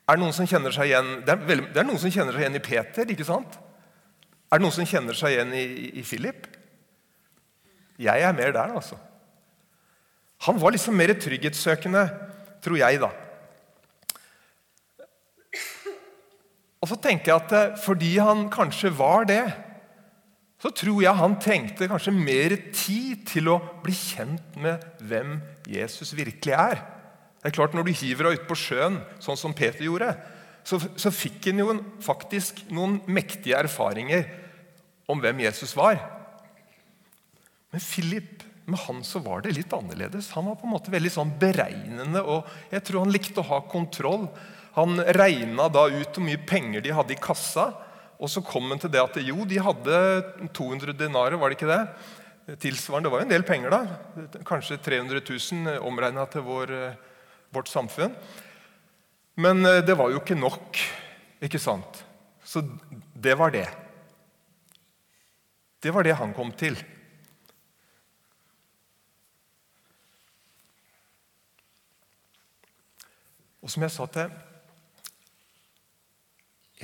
Er 0.04 0.18
det 0.18 0.20
noen 0.20 0.36
som 0.36 0.48
kjenner 0.48 0.74
seg 0.74 0.90
igjen 0.90 1.10
det 1.24 1.32
er, 1.32 1.44
veldig, 1.48 1.70
det 1.72 1.80
er 1.80 1.88
noen 1.88 2.00
som 2.00 2.12
kjenner 2.12 2.36
seg 2.36 2.44
igjen 2.44 2.58
i 2.58 2.64
Peter, 2.64 3.10
ikke 3.14 3.26
sant? 3.28 3.56
Er 4.52 4.60
det 4.60 4.66
noen 4.66 4.76
som 4.76 4.88
kjenner 4.88 5.16
seg 5.16 5.34
igjen 5.34 5.54
i, 5.56 5.64
i 6.00 6.04
Philip? 6.04 6.46
Jeg 8.00 8.26
er 8.26 8.36
mer 8.36 8.52
der, 8.52 8.74
altså. 8.76 8.98
Han 10.44 10.58
var 10.60 10.74
liksom 10.74 10.96
mer 10.98 11.14
trygghetssøkende, 11.16 12.04
tror 12.64 12.78
jeg, 12.80 13.00
da. 13.00 13.10
Og 16.84 16.90
så 16.90 16.98
tenker 17.00 17.32
jeg 17.32 17.40
at 17.40 17.54
eh, 17.56 17.76
fordi 17.80 18.16
han 18.20 18.50
kanskje 18.52 18.92
var 18.92 19.24
det, 19.30 19.44
så 20.60 20.68
tror 20.72 21.00
jeg 21.00 21.16
han 21.16 21.38
trengte 21.40 21.88
kanskje 21.88 22.12
mer 22.12 22.54
tid 22.76 23.24
til 23.28 23.48
å 23.52 23.58
bli 23.84 23.94
kjent 23.96 24.58
med 24.60 24.84
hvem 25.00 25.38
Jesus 25.68 26.12
virkelig 26.16 26.52
er. 26.56 26.82
Det 27.44 27.50
er 27.50 27.58
klart 27.58 27.74
Når 27.76 27.84
du 27.84 27.92
hiver 27.92 28.30
deg 28.30 28.38
utpå 28.40 28.56
sjøen, 28.56 29.02
sånn 29.20 29.36
som 29.36 29.52
Peter 29.52 29.84
gjorde, 29.84 30.14
så, 30.64 30.78
så 30.96 31.12
fikk 31.12 31.50
han 31.50 31.60
jo 31.60 31.74
faktisk 32.00 32.62
noen 32.72 33.02
mektige 33.04 33.58
erfaringer 33.60 34.24
om 35.12 35.20
hvem 35.20 35.42
Jesus 35.44 35.74
var. 35.76 36.00
Men 37.68 37.84
Philip, 37.84 38.40
med 38.64 38.80
han 38.86 39.04
så 39.04 39.20
var 39.20 39.44
det 39.44 39.52
litt 39.58 39.76
annerledes. 39.76 40.30
Han 40.38 40.48
var 40.48 40.56
på 40.56 40.64
en 40.64 40.72
måte 40.72 40.92
veldig 40.94 41.12
sånn 41.12 41.34
beregnende, 41.36 42.24
og 42.24 42.48
jeg 42.72 42.80
tror 42.86 43.04
han 43.04 43.12
likte 43.12 43.44
å 43.44 43.48
ha 43.50 43.60
kontroll. 43.68 44.24
Han 44.78 45.04
regna 45.18 45.68
da 45.68 45.84
ut 45.92 46.16
hvor 46.16 46.24
mye 46.24 46.40
penger 46.48 46.80
de 46.80 46.96
hadde 46.96 47.12
i 47.12 47.20
kassa. 47.20 47.68
Og 48.16 48.30
så 48.32 48.40
kom 48.46 48.72
han 48.72 48.80
til 48.80 48.94
det 48.94 49.02
at 49.02 49.20
jo, 49.20 49.44
de 49.44 49.60
hadde 49.60 49.98
200 50.56 50.96
denarer, 50.96 51.36
var 51.36 51.52
det 51.52 51.58
ikke 51.58 51.68
det? 51.68 51.82
Tilsvarende, 52.62 53.08
Det 53.08 53.12
var 53.12 53.20
jo 53.20 53.26
en 53.28 53.34
del 53.34 53.44
penger, 53.44 53.74
da. 53.74 54.38
Kanskje 54.48 54.80
300 54.80 55.20
000 55.28 55.84
omregna 55.84 56.24
til 56.32 56.46
vår, 56.46 56.72
vårt 57.54 57.70
samfunn. 57.70 58.14
Men 59.40 59.64
eh, 59.66 59.82
det 59.86 59.96
var 59.98 60.12
jo 60.12 60.20
ikke 60.20 60.38
nok, 60.38 60.80
ikke 61.42 61.62
sant? 61.62 62.04
Så 62.44 62.62
det 63.14 63.34
var 63.40 63.54
det. 63.54 63.66
Det 65.80 65.92
var 65.92 66.06
det 66.06 66.16
han 66.16 66.34
kom 66.36 66.52
til. 66.56 66.76
Og 73.64 73.72
som 73.72 73.84
jeg 73.84 73.94
sa 73.94 74.06
til 74.12 74.34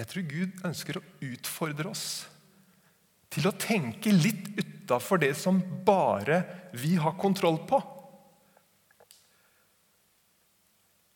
jeg 0.00 0.06
tror 0.08 0.28
Gud 0.30 0.60
ønsker 0.64 0.96
å 0.96 1.06
utfordre 1.26 1.90
oss 1.90 2.04
til 3.30 3.44
å 3.50 3.52
tenke 3.52 4.12
litt 4.14 4.46
utafor 4.56 5.20
det 5.20 5.34
som 5.36 5.58
bare 5.84 6.38
vi 6.72 6.94
har 6.96 7.18
kontroll 7.20 7.58
på. 7.68 7.82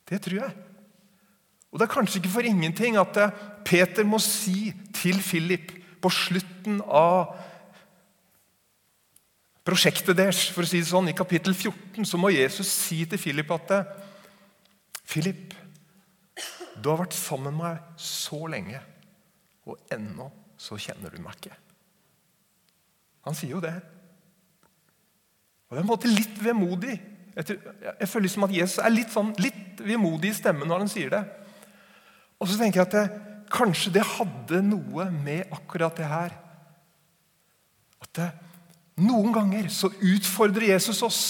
Det 0.08 0.20
tror 0.24 0.40
jeg. 0.42 0.54
Og 1.72 1.80
Det 1.80 1.88
er 1.88 1.94
kanskje 1.94 2.20
ikke 2.20 2.34
for 2.36 2.46
ingenting 2.46 2.96
at 3.00 3.16
eh, 3.18 3.34
Peter 3.66 4.06
må 4.06 4.20
si 4.22 4.70
til 4.94 5.18
Philip 5.18 5.72
på 6.02 6.10
slutten 6.12 6.78
av 6.84 7.32
prosjektet 9.64 10.16
deres, 10.16 10.44
for 10.52 10.62
å 10.62 10.68
si 10.68 10.82
det 10.82 10.90
sånn, 10.90 11.08
i 11.08 11.16
kapittel 11.16 11.56
14, 11.56 12.04
så 12.04 12.20
må 12.20 12.30
Jesus 12.34 12.68
si 12.68 13.00
til 13.08 13.18
Philip 13.18 13.50
at 13.56 13.72
eh, 13.74 13.92
Philip, 15.08 15.54
du 16.76 16.90
har 16.90 17.00
vært 17.00 17.16
sammen 17.16 17.56
med 17.56 17.62
meg 17.64 18.00
så 18.00 18.44
lenge, 18.50 18.80
og 19.64 19.80
ennå 19.94 20.28
så 20.60 20.78
kjenner 20.80 21.10
du 21.10 21.18
meg 21.24 21.38
ikke. 21.40 21.56
Han 23.24 23.36
sier 23.36 23.56
jo 23.56 23.64
det. 23.64 23.74
Og 25.66 25.74
Det 25.74 25.80
er 25.80 25.84
en 25.84 25.90
måte 25.90 26.12
litt 26.12 26.38
vemodig. 26.44 26.98
Jeg, 27.34 27.58
jeg 28.00 28.08
føler 28.08 28.26
liksom 28.28 28.46
at 28.46 28.54
Jesus 28.54 28.78
er 28.78 28.94
litt, 28.94 29.10
sånn, 29.10 29.32
litt 29.42 29.82
vemodig 29.82 30.30
i 30.30 30.38
stemmen 30.38 30.70
når 30.70 30.84
han 30.84 30.92
sier 30.92 31.10
det. 31.12 31.22
Og 32.38 32.50
så 32.50 32.58
tenker 32.60 32.82
jeg 32.82 32.88
at 32.88 32.96
det, 32.96 33.06
kanskje 33.54 33.92
det 33.94 34.04
hadde 34.16 34.62
noe 34.66 35.08
med 35.12 35.52
akkurat 35.54 35.94
det 35.98 36.06
her 36.10 36.32
At 38.02 38.10
det, 38.18 38.30
noen 39.04 39.34
ganger 39.34 39.68
så 39.72 39.90
utfordrer 39.90 40.70
Jesus 40.74 41.02
oss. 41.02 41.20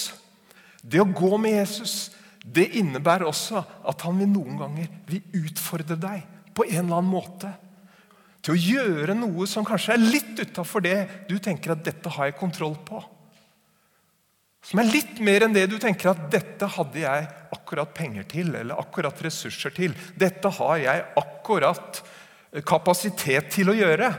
Det 0.82 1.00
å 1.00 1.08
gå 1.08 1.36
med 1.40 1.56
Jesus, 1.56 2.12
det 2.44 2.66
innebærer 2.76 3.24
også 3.28 3.62
at 3.88 4.04
han 4.04 4.18
vil 4.20 4.28
noen 4.28 4.58
ganger 4.60 4.90
vil 5.08 5.44
utfordre 5.46 5.96
deg 5.96 6.26
på 6.54 6.66
en 6.68 6.82
eller 6.82 6.98
annen 6.98 7.14
måte. 7.14 7.54
Til 8.44 8.52
å 8.52 8.60
gjøre 8.60 9.16
noe 9.16 9.46
som 9.48 9.64
kanskje 9.64 9.94
er 9.94 10.02
litt 10.02 10.42
utafor 10.42 10.84
det 10.84 10.98
du 11.30 11.38
tenker 11.38 11.72
at 11.72 11.84
'dette 11.84 12.10
har 12.12 12.28
jeg 12.28 12.36
kontroll 12.36 12.76
på'. 12.84 13.00
Som 14.64 14.80
er 14.80 14.88
litt 14.88 15.18
mer 15.20 15.44
enn 15.44 15.52
det 15.52 15.66
du 15.68 15.76
tenker 15.80 16.14
at 16.14 16.22
'dette 16.32 16.66
hadde 16.76 17.02
jeg 17.02 17.26
akkurat 17.52 17.90
penger 17.94 18.24
til' 18.24 18.54
eller 18.56 18.80
akkurat 18.80 19.18
ressurser 19.26 19.74
til. 19.76 19.92
'Dette 20.16 20.48
har 20.48 20.76
jeg 20.80 21.04
akkurat 21.20 22.00
kapasitet 22.64 23.50
til 23.52 23.68
å 23.68 23.76
gjøre'. 23.76 24.12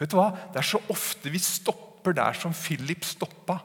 Vet 0.00 0.10
du 0.10 0.16
hva? 0.16 0.30
Det 0.52 0.62
er 0.62 0.70
så 0.70 0.80
ofte 0.88 1.28
vi 1.28 1.38
stopper 1.38 2.16
der 2.16 2.32
som 2.32 2.56
Philip 2.56 3.04
stoppa. 3.04 3.58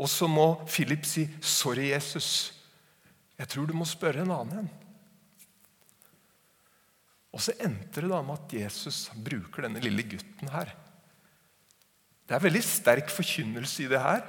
Og 0.00 0.08
så 0.08 0.26
må 0.26 0.64
Philip 0.64 1.04
si 1.04 1.28
'Sorry, 1.40 1.92
Jesus. 1.92 2.52
Jeg 3.38 3.48
tror 3.48 3.66
du 3.66 3.74
må 3.74 3.84
spørre 3.84 4.22
en 4.22 4.32
annen 4.32 4.64
en'. 4.64 4.72
Og 7.34 7.40
så 7.42 7.52
endte 7.58 8.00
det 8.00 8.08
da 8.08 8.22
med 8.22 8.38
at 8.38 8.52
Jesus 8.52 9.10
bruker 9.12 9.66
denne 9.66 9.82
lille 9.82 10.02
gutten 10.06 10.48
her. 10.48 10.70
Det 12.24 12.36
er 12.36 12.40
veldig 12.46 12.62
sterk 12.62 13.10
forkynnelse 13.10 13.84
i 13.84 13.88
det 13.90 14.00
her, 14.00 14.22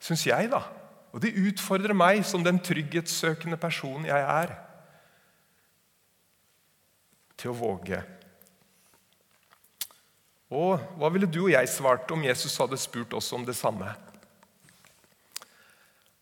syns 0.00 0.26
jeg. 0.26 0.50
da. 0.50 0.62
Og 1.12 1.22
det 1.22 1.36
utfordrer 1.36 1.96
meg 1.96 2.24
som 2.26 2.44
den 2.44 2.60
trygghetssøkende 2.60 3.56
personen 3.60 4.06
jeg 4.08 4.22
er, 4.22 4.54
til 7.38 7.52
å 7.52 7.58
våge. 7.58 8.00
Og 10.48 10.80
hva 10.98 11.10
ville 11.12 11.28
du 11.28 11.44
og 11.44 11.52
jeg 11.52 11.70
svart 11.70 12.10
om 12.10 12.24
Jesus 12.24 12.56
hadde 12.58 12.78
spurt 12.80 13.12
oss 13.14 13.28
om 13.36 13.44
det 13.46 13.56
samme? 13.56 13.92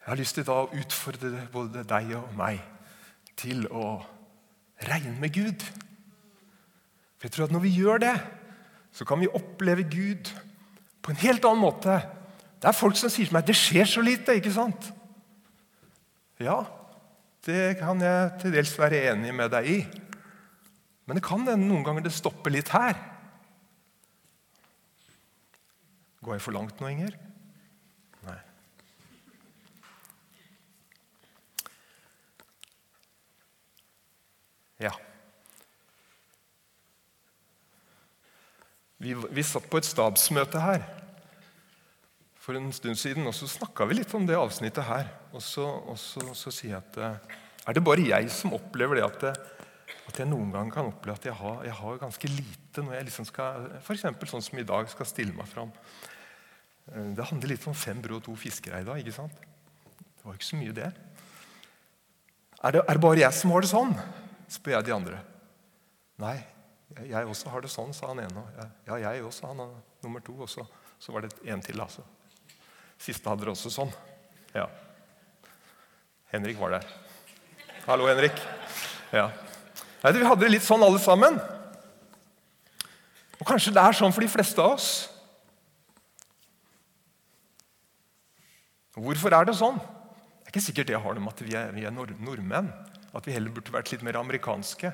Jeg 0.07 0.13
har 0.13 0.19
lyst 0.21 0.37
til 0.39 0.51
å 0.53 0.69
utfordre 0.71 1.47
både 1.51 1.83
deg 1.89 2.13
og 2.19 2.35
meg 2.39 2.61
til 3.39 3.65
å 3.71 3.99
regne 4.87 5.17
med 5.19 5.33
Gud. 5.35 5.65
For 7.17 7.27
jeg 7.27 7.35
tror 7.35 7.49
at 7.49 7.55
Når 7.55 7.65
vi 7.65 7.73
gjør 7.75 8.03
det, 8.03 8.17
så 8.93 9.05
kan 9.05 9.21
vi 9.21 9.29
oppleve 9.29 9.83
Gud 9.83 10.31
på 11.03 11.11
en 11.11 11.21
helt 11.21 11.45
annen 11.45 11.63
måte. 11.63 11.99
Det 12.57 12.71
er 12.71 12.77
folk 12.77 12.97
som 12.97 13.13
sier 13.13 13.29
til 13.29 13.37
meg 13.37 13.47
det 13.47 13.57
skjer 13.59 13.89
så 13.89 14.03
lite. 14.05 14.37
ikke 14.39 14.55
sant? 14.55 14.89
Ja, 16.41 16.63
det 17.47 17.77
kan 17.81 18.01
jeg 18.03 18.33
til 18.41 18.57
dels 18.57 18.73
være 18.79 19.05
enig 19.13 19.35
med 19.35 19.53
deg 19.53 19.69
i. 19.71 19.79
Men 21.07 21.19
det 21.19 21.25
kan 21.25 21.45
hende 21.47 21.69
noen 21.69 21.85
ganger 21.87 22.03
det 22.07 22.15
stopper 22.17 22.53
litt 22.53 22.73
her. 22.75 22.99
Går 26.27 26.35
jeg 26.35 26.43
for 26.43 26.57
langt 26.57 26.81
nå, 26.83 26.91
Inger? 26.91 27.15
Nei. 28.27 28.39
Ja. 34.83 34.91
Vi, 38.99 39.15
vi, 39.15 39.45
satt 39.47 39.71
på 39.71 39.79
et 39.79 39.87
stabsmøte 39.87 40.59
her 40.59 40.96
for 42.47 42.55
en 42.55 42.71
stund 42.71 42.99
siden, 42.99 43.27
og 43.27 43.35
så 43.35 43.49
snakka 43.51 43.89
vi 43.91 43.99
litt 43.99 44.13
om 44.15 44.27
det 44.27 44.37
avsnittet 44.39 44.87
her. 44.87 45.09
Og 45.35 45.43
så, 45.43 45.67
og 45.67 45.99
så, 45.99 46.23
så 46.39 46.53
sier 46.55 46.77
jeg 46.77 46.83
at 46.85 46.99
eh, 47.03 47.39
Er 47.67 47.75
det 47.75 47.83
bare 47.83 48.05
jeg 48.07 48.31
som 48.31 48.55
opplever 48.55 49.01
det 49.01 49.07
at, 49.07 49.25
det, 49.25 49.33
at 50.07 50.21
jeg 50.23 50.31
noen 50.31 50.53
gang 50.55 50.71
kan 50.71 50.93
oppleve 50.93 51.19
at 51.19 51.27
jeg 51.27 51.35
har, 51.35 51.65
jeg 51.67 51.75
har 51.81 51.99
ganske 52.05 52.31
lite 52.31 52.85
når 52.87 52.95
jeg 52.95 53.09
liksom 53.09 53.27
skal 53.27 53.67
F.eks. 53.81 54.07
sånn 54.31 54.47
som 54.47 54.61
i 54.63 54.69
dag 54.69 54.87
skal 54.93 55.11
stille 55.11 55.35
meg 55.35 55.51
fram. 55.51 55.75
Eh, 56.93 57.11
det 57.19 57.27
handler 57.33 57.57
litt 57.57 57.67
om 57.67 57.75
fem 57.75 57.99
brød 58.05 58.21
og 58.21 58.27
to 58.29 58.39
fisker 58.47 58.79
i 58.79 58.87
dag. 58.87 59.03
ikke 59.03 59.19
sant? 59.19 59.43
Det 60.07 60.29
var 60.29 60.39
ikke 60.39 60.51
så 60.53 60.63
mye, 60.63 60.77
det. 60.77 60.93
Er 62.63 62.79
det, 62.79 62.87
er 62.87 62.95
det 62.95 63.03
bare 63.03 63.25
jeg 63.25 63.41
som 63.41 63.57
har 63.57 63.67
det 63.67 63.75
sånn? 63.75 63.97
spør 64.47 64.77
jeg 64.77 64.87
de 64.87 64.95
andre. 64.95 65.17
Nei, 66.23 66.37
jeg 67.11 67.27
også 67.27 67.51
har 67.51 67.65
det 67.65 67.71
sånn, 67.73 67.91
sa 67.91 68.13
han 68.13 68.23
ene. 68.23 68.45
Ja, 68.87 69.01
jeg 69.03 69.25
også, 69.27 69.51
han 69.51 69.73
nummer 70.05 70.23
to. 70.23 70.37
Og 70.47 70.51
så 70.51 71.13
var 71.13 71.27
det 71.27 71.35
en 71.51 71.65
til. 71.65 71.83
altså. 71.83 72.07
Siste 73.01 73.29
hadde 73.29 73.47
det 73.47 73.53
også 73.53 73.73
sånn. 73.73 73.93
Ja. 74.55 74.67
Henrik 76.33 76.59
var 76.61 76.79
der. 76.79 76.87
Hallo, 77.87 78.09
Henrik. 78.09 78.39
Ja. 79.15 79.29
Nei, 80.03 80.13
vi 80.17 80.25
hadde 80.27 80.43
det 80.43 80.55
litt 80.57 80.67
sånn 80.67 80.85
alle 80.85 81.01
sammen. 81.03 81.39
Og 83.37 83.45
kanskje 83.47 83.75
det 83.77 83.83
er 83.83 83.97
sånn 83.97 84.15
for 84.15 84.25
de 84.25 84.31
fleste 84.33 84.63
av 84.63 84.77
oss. 84.79 84.91
Hvorfor 88.97 89.35
er 89.37 89.45
det 89.45 89.59
sånn? 89.59 89.77
Det 89.77 90.49
er 90.49 90.55
ikke 90.55 90.65
sikkert 90.65 90.89
det 90.89 91.01
har 91.05 91.17
noe 91.17 91.27
med 91.27 91.35
at 91.35 91.43
vi 91.45 91.57
er, 91.59 91.73
vi 91.77 91.85
er 91.85 91.93
nordmenn. 91.93 92.71
At 93.17 93.29
vi 93.29 93.35
heller 93.37 93.53
burde 93.53 93.75
vært 93.75 93.93
litt 93.93 94.05
mer 94.05 94.17
amerikanske. 94.21 94.93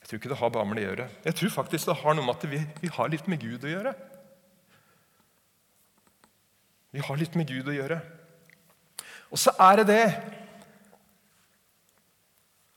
Jeg 0.00 0.08
tror 0.10 0.20
ikke 0.20 0.32
det 0.32 0.40
har 0.40 0.52
bare 0.54 0.66
med 0.66 0.78
det 0.78 0.84
å 0.84 0.90
gjøre. 0.90 1.06
Jeg 1.24 1.38
tror 1.38 1.54
faktisk 1.54 1.88
det 1.88 1.98
har 2.02 2.18
noe 2.18 2.26
med 2.26 2.36
at 2.36 2.48
vi, 2.50 2.60
vi 2.82 2.90
har 2.98 3.10
litt 3.10 3.30
med 3.30 3.42
Gud 3.42 3.64
å 3.66 3.70
gjøre. 3.70 3.94
Vi 6.96 7.04
har 7.04 7.18
litt 7.20 7.34
med 7.36 7.50
Gud 7.50 7.66
å 7.68 7.74
gjøre. 7.76 7.98
Og 9.28 9.40
så 9.40 9.52
er 9.60 9.82
det 9.82 9.86
det 9.90 10.04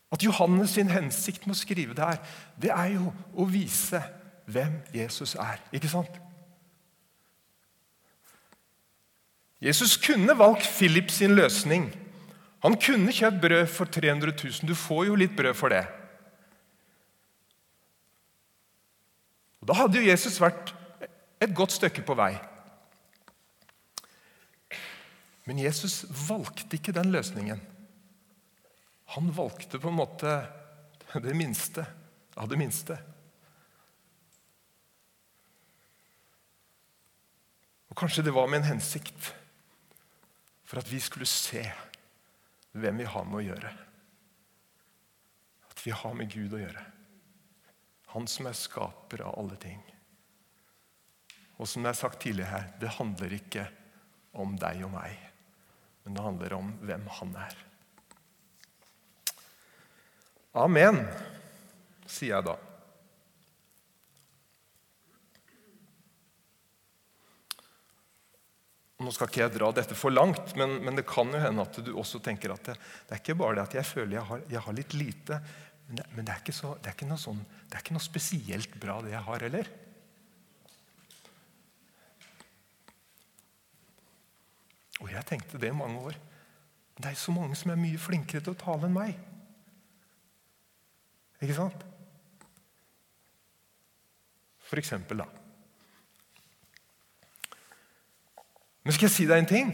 At 0.10 0.24
Johannes 0.26 0.74
sin 0.74 0.90
hensikt 0.90 1.44
med 1.46 1.54
å 1.54 1.60
skrive 1.60 1.94
det 1.94 2.02
her, 2.02 2.18
det 2.58 2.72
er 2.74 2.96
jo 2.96 3.12
å 3.38 3.46
vise 3.46 4.00
hvem 4.50 4.80
Jesus 4.90 5.36
er. 5.38 5.62
Ikke 5.70 5.92
sant? 5.92 6.16
Jesus 9.62 10.00
kunne 10.02 10.34
valgt 10.40 10.66
Philip 10.66 11.14
sin 11.14 11.38
løsning. 11.38 11.92
Han 12.66 12.80
kunne 12.82 13.14
kjøpt 13.14 13.38
brød 13.44 13.70
for 13.70 13.86
300 13.86 14.34
000. 14.34 14.66
Du 14.66 14.74
får 14.74 15.06
jo 15.12 15.22
litt 15.22 15.38
brød 15.38 15.54
for 15.54 15.70
det. 15.70 15.86
Og 19.62 19.70
Da 19.70 19.78
hadde 19.84 20.02
jo 20.02 20.10
Jesus 20.10 20.42
vært 20.42 20.74
et 21.38 21.54
godt 21.54 21.78
stykke 21.78 22.02
på 22.02 22.18
vei. 22.18 22.34
Men 25.50 25.58
Jesus 25.58 26.04
valgte 26.28 26.78
ikke 26.78 26.94
den 26.94 27.10
løsningen. 27.10 27.62
Han 29.16 29.32
valgte 29.34 29.80
på 29.82 29.90
en 29.90 29.98
måte 29.98 30.34
det 31.18 31.34
minste 31.34 31.88
av 32.38 32.52
det 32.52 32.60
minste. 32.62 32.98
Og 37.90 37.98
Kanskje 37.98 38.28
det 38.28 38.34
var 38.36 38.46
med 38.46 38.62
en 38.62 38.76
hensikt 38.76 39.32
for 40.70 40.78
at 40.84 40.92
vi 40.92 41.00
skulle 41.02 41.26
se 41.26 41.64
hvem 42.78 43.02
vi 43.02 43.08
har 43.10 43.26
med 43.26 43.40
å 43.40 43.48
gjøre. 43.48 43.72
At 45.74 45.82
vi 45.82 45.96
har 45.98 46.14
med 46.14 46.30
Gud 46.30 46.54
å 46.54 46.62
gjøre. 46.62 46.84
Han 48.14 48.30
som 48.30 48.52
er 48.52 48.62
skaper 48.62 49.26
av 49.26 49.34
alle 49.42 49.58
ting. 49.58 49.82
Og 51.58 51.66
som 51.66 51.82
det 51.82 51.96
er 51.96 52.00
sagt 52.04 52.22
tidligere 52.22 52.54
her, 52.54 52.70
det 52.78 52.94
handler 53.00 53.34
ikke 53.40 53.66
om 54.38 54.54
deg 54.62 54.86
og 54.86 54.94
meg, 54.94 55.18
men 56.04 56.16
det 56.16 56.24
handler 56.24 56.56
om 56.58 56.72
hvem 56.86 57.06
han 57.20 57.36
er. 57.44 57.60
Amen, 60.58 61.04
sier 62.10 62.36
jeg 62.38 62.48
da. 62.48 62.56
Nå 69.00 69.14
skal 69.16 69.30
ikke 69.30 69.44
jeg 69.46 69.54
dra 69.56 69.70
dette 69.72 69.96
for 69.96 70.12
langt, 70.12 70.56
men, 70.60 70.74
men, 70.84 70.98
det 70.98 71.06
kan 71.08 71.30
jo 71.32 71.40
hende 71.40 71.64
at 71.64 71.78
du 71.86 71.94
også 71.96 72.20
tenker 72.24 72.52
at 72.52 72.66
det, 72.68 72.76
det 73.08 73.16
er 73.16 73.22
ikke 73.22 73.38
bare 73.40 73.56
det 73.56 73.68
at 73.70 73.78
jeg 73.80 73.88
føler 73.88 74.18
jeg 74.18 74.28
har, 74.28 74.42
jeg 74.52 74.64
har 74.66 74.76
litt 74.76 74.96
lite, 74.98 75.38
men, 75.88 76.02
det, 76.02 76.08
men 76.18 76.28
det, 76.28 76.36
er 76.36 76.58
så, 76.58 76.74
det, 76.76 76.92
er 76.92 76.98
ikke 76.98 77.20
sånn, 77.22 77.40
det 77.70 77.78
er 77.78 77.86
ikke 77.86 77.96
noe 77.96 78.04
spesielt 78.04 78.76
bra, 78.82 78.98
det 79.06 79.14
jeg 79.14 79.24
har 79.30 79.46
heller. 79.48 79.72
Og 85.00 85.12
jeg 85.14 85.26
tenkte 85.28 85.60
det 85.62 85.72
i 85.72 85.76
mange 85.76 86.02
år. 86.10 86.18
Det 87.00 87.12
er 87.12 87.20
så 87.20 87.32
mange 87.32 87.56
som 87.56 87.72
er 87.72 87.80
mye 87.80 88.00
flinkere 88.02 88.44
til 88.44 88.56
å 88.56 88.60
tale 88.60 88.90
enn 88.90 88.96
meg. 88.96 89.16
Ikke 91.40 91.56
sant? 91.56 91.86
For 94.68 94.82
eksempel, 94.82 95.24
da. 95.24 95.30
Men 98.84 98.96
skal 98.96 99.08
jeg 99.08 99.16
si 99.16 99.28
deg 99.30 99.42
en 99.42 99.50
ting? 99.50 99.72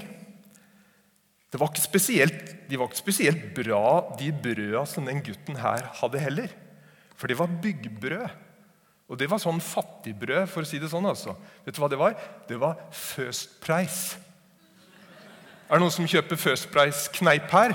Det 1.51 1.59
var 1.61 1.71
ikke 1.71 1.85
spesielt, 1.85 2.53
de 2.69 2.77
var 2.77 2.89
ikke 2.89 2.99
spesielt 2.99 3.43
bra, 3.55 3.83
de 4.19 4.27
brøda 4.43 4.81
som 4.89 5.05
den 5.07 5.21
gutten 5.23 5.57
her 5.61 5.85
hadde 6.01 6.19
heller. 6.19 6.51
For 7.15 7.31
det 7.31 7.37
var 7.39 7.53
byggbrød. 7.63 8.41
Og 9.05 9.19
det 9.21 9.29
var 9.29 9.39
sånn 9.39 9.61
fattigbrød, 9.61 10.49
for 10.51 10.65
å 10.65 10.67
si 10.67 10.81
det 10.81 10.89
sånn. 10.91 11.05
altså. 11.05 11.35
Vet 11.65 11.77
du 11.77 11.81
hva 11.81 11.89
det 11.93 11.99
var? 12.01 12.17
Det 12.49 12.57
var 12.59 12.79
First 12.91 13.59
Price. 13.63 14.17
Er 15.65 15.79
det 15.79 15.81
noen 15.81 15.93
som 15.93 16.05
kjøper 16.05 16.37
First 16.37 16.67
Price-kneip 16.69 17.49
her? 17.49 17.73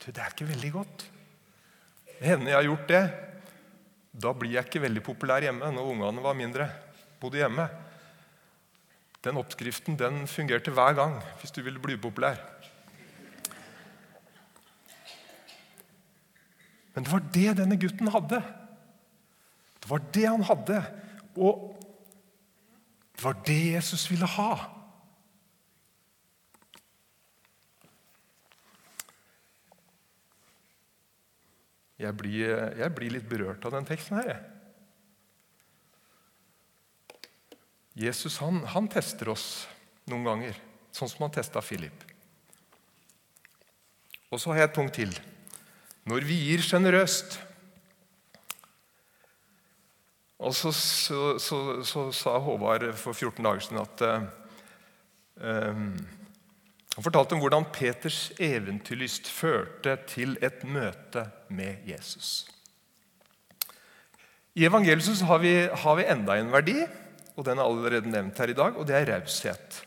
Du, 0.00 0.08
det 0.08 0.16
er 0.16 0.32
ikke 0.32 0.48
veldig 0.48 0.70
godt. 0.72 1.04
Det 2.08 2.24
hender 2.24 2.54
jeg 2.54 2.56
har 2.56 2.68
gjort 2.70 2.88
det. 2.88 3.02
Da 4.24 4.32
blir 4.36 4.54
jeg 4.54 4.64
ikke 4.64 4.80
veldig 4.86 5.02
populær 5.04 5.44
hjemme 5.44 5.68
når 5.74 5.92
ungene 5.92 6.24
var 6.24 6.38
mindre. 6.38 6.70
Bodde 7.20 7.42
hjemme. 7.42 7.68
Den 9.22 9.38
oppskriften 9.42 10.00
den 10.00 10.24
fungerte 10.26 10.72
hver 10.72 10.96
gang 10.96 11.20
hvis 11.42 11.52
du 11.52 11.60
ville 11.62 11.82
bli 11.82 12.00
populær. 12.00 12.40
Men 16.94 17.04
det 17.04 17.12
var 17.12 17.28
det 17.36 17.56
denne 17.60 17.80
gutten 17.80 18.08
hadde. 18.12 18.40
Det 19.84 19.90
var 19.90 20.04
det 20.16 20.28
han 20.30 20.48
hadde. 20.48 20.80
Og 21.36 21.68
det 23.12 23.24
var 23.24 23.42
det 23.44 23.64
Jesus 23.76 24.08
ville 24.08 24.28
ha. 24.40 24.52
Jeg 32.02 32.18
blir, 32.18 32.50
jeg 32.78 32.94
blir 32.96 33.14
litt 33.14 33.28
berørt 33.30 33.64
av 33.68 33.76
den 33.76 33.86
teksten 33.86 34.18
her. 34.18 34.32
jeg. 34.32 34.42
Jesus 37.94 38.38
han, 38.40 38.62
han 38.72 38.88
tester 38.90 39.28
oss 39.34 39.66
noen 40.08 40.24
ganger, 40.26 40.58
sånn 40.96 41.10
som 41.12 41.26
han 41.26 41.34
testa 41.34 41.60
Philip. 41.64 42.06
Og 44.32 44.40
så 44.40 44.50
har 44.50 44.62
jeg 44.62 44.70
et 44.70 44.76
punkt 44.78 44.96
til. 44.96 45.12
Når 46.08 46.24
vi 46.26 46.38
gir 46.48 46.64
sjenerøst 46.66 47.38
Og 50.42 50.50
så, 50.58 50.72
så, 50.74 51.38
så, 51.38 51.56
så, 51.86 52.00
sa 52.10 52.32
Håvard 52.42 52.88
for 52.98 53.14
14 53.14 53.44
dager 53.46 53.62
siden 53.62 53.78
at 53.78 54.02
uh, 55.38 55.84
Han 56.96 57.04
fortalte 57.04 57.36
om 57.36 57.40
hvordan 57.40 57.68
Peters 57.72 58.32
eventyrlyst 58.40 59.30
førte 59.32 59.96
til 60.10 60.36
et 60.44 60.64
møte 60.64 61.24
med 61.48 61.86
Jesus. 61.88 62.48
I 64.54 64.66
evangeliet 64.68 65.24
har 65.24 65.40
vi, 65.40 65.54
har 65.72 65.96
vi 65.96 66.04
enda 66.12 66.36
en 66.36 66.52
verdi 66.52 66.82
og 67.36 67.46
den 67.46 67.58
er 67.58 67.64
allerede 67.64 68.10
nevnt 68.10 68.38
her 68.38 68.52
i 68.52 68.56
dag, 68.56 68.76
og 68.76 68.86
det 68.88 68.96
er 68.96 69.08
raushet. 69.14 69.82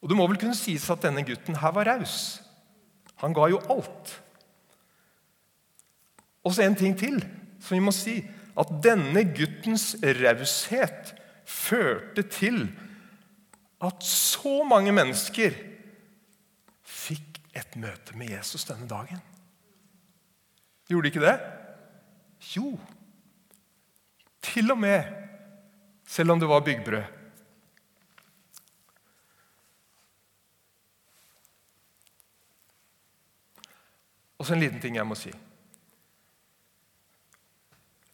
Og 0.00 0.08
Det 0.08 0.16
må 0.16 0.26
vel 0.26 0.40
kunne 0.40 0.56
sies 0.56 0.88
at 0.90 1.02
denne 1.04 1.22
gutten 1.26 1.58
her 1.60 1.74
var 1.76 1.86
raus. 1.86 2.40
Han 3.20 3.34
ga 3.36 3.50
jo 3.52 3.60
alt. 3.70 4.14
Og 6.44 6.54
så 6.54 6.64
en 6.64 6.76
ting 6.76 6.96
til 6.98 7.20
som 7.60 7.76
vi 7.76 7.82
må 7.84 7.92
si. 7.92 8.22
At 8.58 8.70
denne 8.82 9.22
guttens 9.36 9.92
raushet 10.02 11.14
førte 11.46 12.22
til 12.22 12.64
at 13.80 14.04
så 14.04 14.60
mange 14.68 14.92
mennesker 14.92 15.54
fikk 16.84 17.40
et 17.56 17.76
møte 17.80 18.16
med 18.18 18.32
Jesus 18.34 18.66
denne 18.68 18.88
dagen. 18.90 19.20
Gjorde 20.90 21.06
de 21.06 21.12
ikke 21.12 21.24
det? 21.24 21.36
Jo. 22.56 22.74
Til 24.42 24.72
og 24.72 24.78
med 24.80 25.06
selv 26.10 26.34
om 26.34 26.40
det 26.40 26.48
var 26.50 26.64
byggbrød. 26.66 27.16
Og 34.40 34.46
så 34.46 34.56
en 34.56 34.62
liten 34.64 34.80
ting 34.80 34.96
jeg 34.96 35.06
må 35.06 35.16
si. 35.18 35.30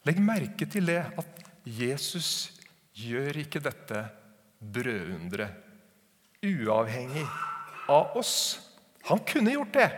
Legg 0.06 0.18
merke 0.22 0.66
til 0.70 0.90
det 0.90 1.00
at 1.18 1.42
Jesus 1.66 2.52
gjør 2.98 3.40
ikke 3.42 3.62
dette 3.62 4.04
brødunderet 4.72 5.62
uavhengig 6.46 7.24
av 7.88 8.16
oss. 8.18 8.58
Han 9.08 9.22
kunne 9.26 9.54
gjort 9.54 9.74
det. 9.74 9.90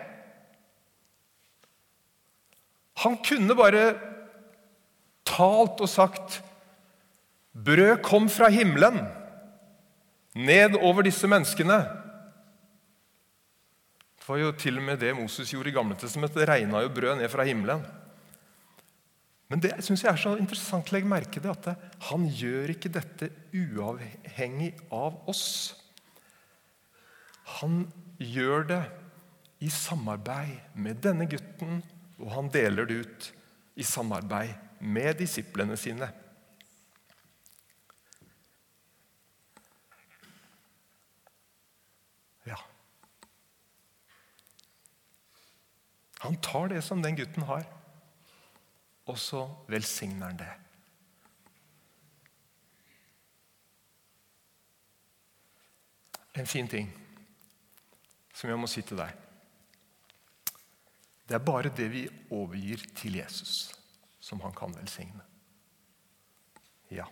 Han 3.04 3.16
kunne 3.24 3.54
bare 3.58 3.84
talt 5.28 5.80
og 5.84 5.90
sagt 5.90 6.42
Brød 7.58 8.02
kom 8.06 8.28
fra 8.30 8.46
himmelen 8.54 9.00
ned 10.38 10.76
over 10.78 11.02
disse 11.02 11.26
menneskene. 11.26 11.78
Det 14.14 14.28
var 14.28 14.38
jo 14.38 14.52
til 14.54 14.78
og 14.78 14.84
med 14.86 15.00
det 15.02 15.16
Moses 15.16 15.50
gjorde 15.50 15.72
i 15.72 15.74
Gamle 15.74 15.96
testamentet. 15.98 16.38
Det 16.38 16.46
regna 16.46 16.84
jo 16.84 16.92
brød 16.94 17.16
ned 17.18 17.32
fra 17.32 17.46
himmelen. 17.48 17.82
Men 19.48 19.62
det 19.64 19.72
synes 19.80 20.04
jeg 20.04 20.12
er 20.12 20.20
så 20.20 20.34
interessant 20.36 20.90
å 20.90 20.94
legge 20.96 21.08
merke 21.08 21.40
til 21.40 21.50
at 21.52 21.70
han 22.10 22.26
gjør 22.28 22.74
ikke 22.74 22.92
dette 22.92 23.30
uavhengig 23.56 24.74
av 24.92 25.16
oss. 25.30 25.46
Han 27.58 27.86
gjør 28.20 28.68
det 28.68 28.82
i 29.64 29.70
samarbeid 29.72 30.76
med 30.78 31.00
denne 31.02 31.26
gutten, 31.30 31.80
og 32.20 32.32
han 32.34 32.52
deler 32.52 32.88
det 32.88 33.00
ut 33.06 33.28
i 33.80 33.86
samarbeid 33.86 34.52
med 34.84 35.16
disiplene 35.22 35.78
sine. 35.80 36.10
Han 46.24 46.36
tar 46.42 46.68
det 46.72 46.82
som 46.82 47.02
den 47.02 47.16
gutten 47.16 47.46
har, 47.46 47.62
og 49.08 49.18
så 49.18 49.42
velsigner 49.68 50.26
han 50.26 50.38
det. 50.38 50.50
En 56.38 56.46
fin 56.46 56.68
ting 56.68 56.90
som 58.34 58.50
jeg 58.50 58.58
må 58.60 58.68
si 58.70 58.82
til 58.86 59.00
deg. 59.00 59.14
Det 61.28 61.36
er 61.36 61.44
bare 61.44 61.72
det 61.76 61.88
vi 61.92 62.04
overgir 62.30 62.84
til 62.96 63.18
Jesus, 63.18 63.72
som 64.20 64.40
han 64.40 64.54
kan 64.56 64.76
velsigne. 64.76 65.24
Ja. 66.90 67.08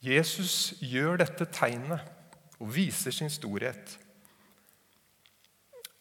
Jesus 0.00 0.78
gjør 0.80 1.20
dette 1.20 1.44
tegnet 1.52 2.06
og 2.58 2.72
viser 2.74 3.12
sin 3.12 3.30
storhet 3.30 3.98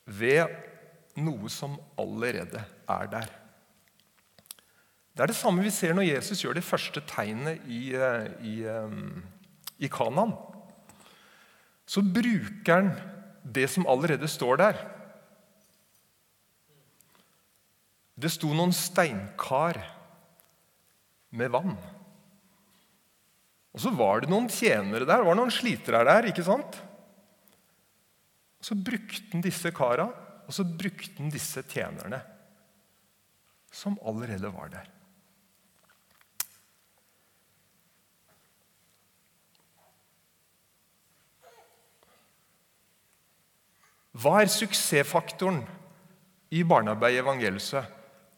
ved 0.09 0.49
noe 1.19 1.49
som 1.51 1.77
allerede 1.99 2.63
er 2.89 3.11
der. 3.11 3.29
Det 5.13 5.25
er 5.25 5.31
det 5.33 5.37
samme 5.37 5.63
vi 5.65 5.71
ser 5.73 5.93
når 5.97 6.07
Jesus 6.07 6.41
gjør 6.45 6.55
det 6.55 6.63
første 6.63 7.01
tegnet 7.03 7.65
i, 7.67 7.91
eh, 7.91 8.29
i, 8.39 8.55
eh, 8.63 8.93
i 9.83 9.89
Kanan. 9.91 10.31
Så 11.85 12.01
bruker 12.01 12.73
han 12.73 12.93
det 13.43 13.67
som 13.69 13.87
allerede 13.87 14.27
står 14.27 14.57
der. 14.61 14.79
Det 18.19 18.31
sto 18.31 18.53
noen 18.53 18.71
steinkar 18.75 19.79
med 21.31 21.51
vann. 21.51 21.75
Og 23.73 23.81
så 23.83 23.91
var 23.95 24.21
det 24.21 24.31
noen 24.31 24.49
tjenere 24.51 25.05
der, 25.05 25.21
det 25.21 25.27
var 25.27 25.37
noen 25.37 25.53
slitere 25.53 26.03
der. 26.07 26.29
ikke 26.31 26.43
sant? 26.43 26.79
Og 28.59 28.65
Så 28.65 28.75
brukte 28.75 29.31
han 29.31 29.43
disse 29.43 29.71
kara, 29.71 30.09
og 30.45 30.53
så 30.53 30.63
brukte 30.63 31.17
han 31.17 31.31
disse 31.31 31.63
tjenerne. 31.63 32.21
Som 33.71 33.99
allerede 34.03 34.49
var 34.51 34.71
der. 34.73 34.87
Hva 44.19 44.41
er 44.41 44.49
suksessfaktoren 44.51 45.61
i 46.51 46.63
barnearbeid 46.67 47.15
i 47.15 47.21
evangeliet? 47.21 47.85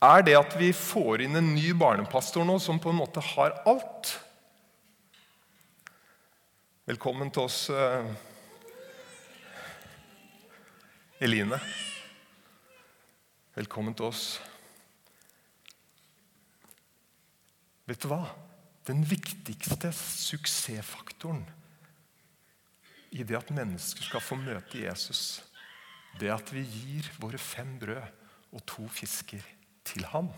Er 0.01 0.25
det 0.25 0.35
at 0.37 0.53
vi 0.59 0.71
får 0.75 1.23
inn 1.25 1.39
en 1.39 1.53
ny 1.55 1.71
barnepastor 1.77 2.45
nå 2.45 2.59
som 2.61 2.79
på 2.81 2.91
en 2.91 2.99
måte 2.99 3.23
har 3.23 3.55
alt? 3.69 4.11
Velkommen 6.89 7.31
til 7.33 7.47
oss, 7.47 7.63
uh, 7.69 8.05
Eline. 11.21 11.59
Velkommen 13.53 13.93
til 13.93 14.07
oss. 14.07 14.39
Vet 17.85 18.01
du 18.01 18.07
hva? 18.09 18.23
Den 18.89 19.03
viktigste 19.05 19.91
suksessfaktoren 19.93 21.43
i 23.13 23.21
det 23.21 23.37
at 23.37 23.53
mennesker 23.53 24.07
skal 24.07 24.25
få 24.25 24.39
møte 24.41 24.81
Jesus, 24.81 25.43
det 26.17 26.31
er 26.31 26.39
at 26.39 26.49
vi 26.55 26.65
gir 26.65 27.13
våre 27.21 27.37
fem 27.37 27.77
brød 27.77 28.01
og 28.49 28.65
to 28.65 28.89
fisker 28.89 29.45
til 29.85 30.09
ham. 30.09 30.33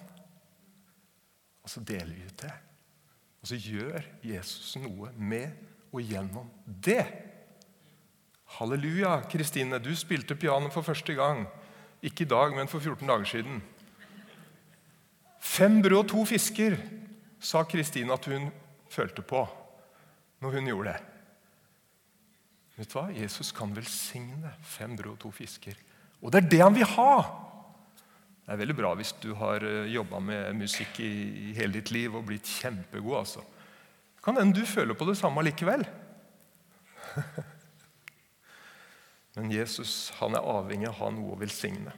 Og 1.63 1.71
så 1.71 1.79
deler 1.79 2.11
vi 2.11 2.27
ut 2.27 2.43
det. 2.43 2.55
Og 3.39 3.53
så 3.53 3.55
gjør 3.55 4.03
Jesus 4.19 4.75
noe 4.83 5.15
med 5.15 5.47
og 5.93 6.03
gjennom 6.03 6.51
det. 6.67 7.05
Halleluja, 8.53 9.21
Kristine. 9.31 9.79
Du 9.81 9.95
spilte 9.97 10.35
piano 10.37 10.69
for 10.69 10.85
første 10.85 11.15
gang. 11.17 11.47
Ikke 12.05 12.25
i 12.25 12.29
dag, 12.29 12.53
men 12.53 12.69
for 12.69 12.83
14 12.83 13.07
dager 13.09 13.25
siden. 13.25 13.61
Fem 15.41 15.81
brød 15.81 16.03
og 16.03 16.09
to 16.11 16.25
fisker, 16.25 16.77
sa 17.43 17.63
Kristine 17.67 18.13
at 18.13 18.25
hun 18.29 18.51
følte 18.91 19.21
på 19.25 19.41
når 20.43 20.57
hun 20.57 20.69
gjorde 20.69 20.93
det. 20.93 20.99
Vet 22.77 22.91
du 22.91 22.97
hva? 22.97 23.07
Jesus 23.13 23.51
kan 23.55 23.73
velsigne 23.75 24.53
fem 24.61 24.93
brød 24.97 25.15
og 25.15 25.19
to 25.25 25.31
fisker. 25.33 25.73
Og 26.21 26.31
det 26.31 26.43
er 26.43 26.49
det 26.53 26.61
han 26.61 26.77
vil 26.77 26.87
ha! 26.95 27.15
Det 28.43 28.53
er 28.53 28.59
veldig 28.59 28.75
bra 28.75 28.91
hvis 28.99 29.13
du 29.23 29.31
har 29.39 29.63
eh, 29.63 29.89
jobba 29.93 30.19
med 30.19 30.57
musikk 30.59 30.99
i 30.99 31.53
hele 31.55 31.77
ditt 31.77 31.93
liv 31.95 32.15
og 32.15 32.25
blitt 32.27 32.49
kjempegod. 32.59 33.17
altså. 33.21 33.43
Kan 34.23 34.37
hende 34.37 34.59
du 34.59 34.65
føler 34.67 34.97
på 34.99 35.07
det 35.07 35.17
samme 35.17 35.45
likevel. 35.47 35.85
Men 39.37 39.51
Jesus 39.53 40.11
han 40.19 40.37
er 40.37 40.45
avhengig 40.45 40.89
av 40.89 40.95
å 40.95 40.99
ha 41.01 41.11
noe 41.13 41.33
å 41.33 41.39
velsigne. 41.41 41.93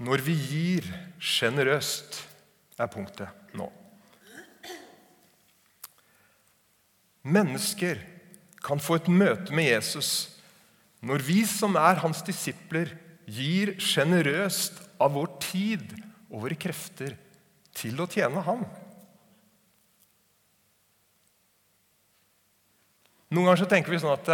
Når 0.00 0.24
vi 0.24 0.34
gir 0.34 0.86
sjenerøst, 1.20 2.22
er 2.80 2.88
punktet 2.88 3.56
nå. 3.56 3.66
Mennesker 7.28 8.00
kan 8.64 8.80
få 8.80 8.96
et 8.96 9.10
møte 9.12 9.52
med 9.52 9.68
Jesus 9.68 10.40
når 11.04 11.24
vi 11.24 11.42
som 11.48 11.76
er 11.80 12.00
hans 12.02 12.20
disipler, 12.24 12.92
gir 13.30 13.76
sjenerøst 13.80 14.80
av 15.00 15.14
vår 15.16 15.28
tid 15.44 15.92
og 16.28 16.42
våre 16.44 16.56
krefter 16.60 17.14
til 17.76 18.00
å 18.02 18.08
tjene 18.10 18.42
ham. 18.44 18.64
Noen 23.30 23.46
ganger 23.46 23.62
så 23.62 23.68
tenker 23.70 23.94
vi 23.94 24.00
sånn 24.02 24.16
at 24.16 24.30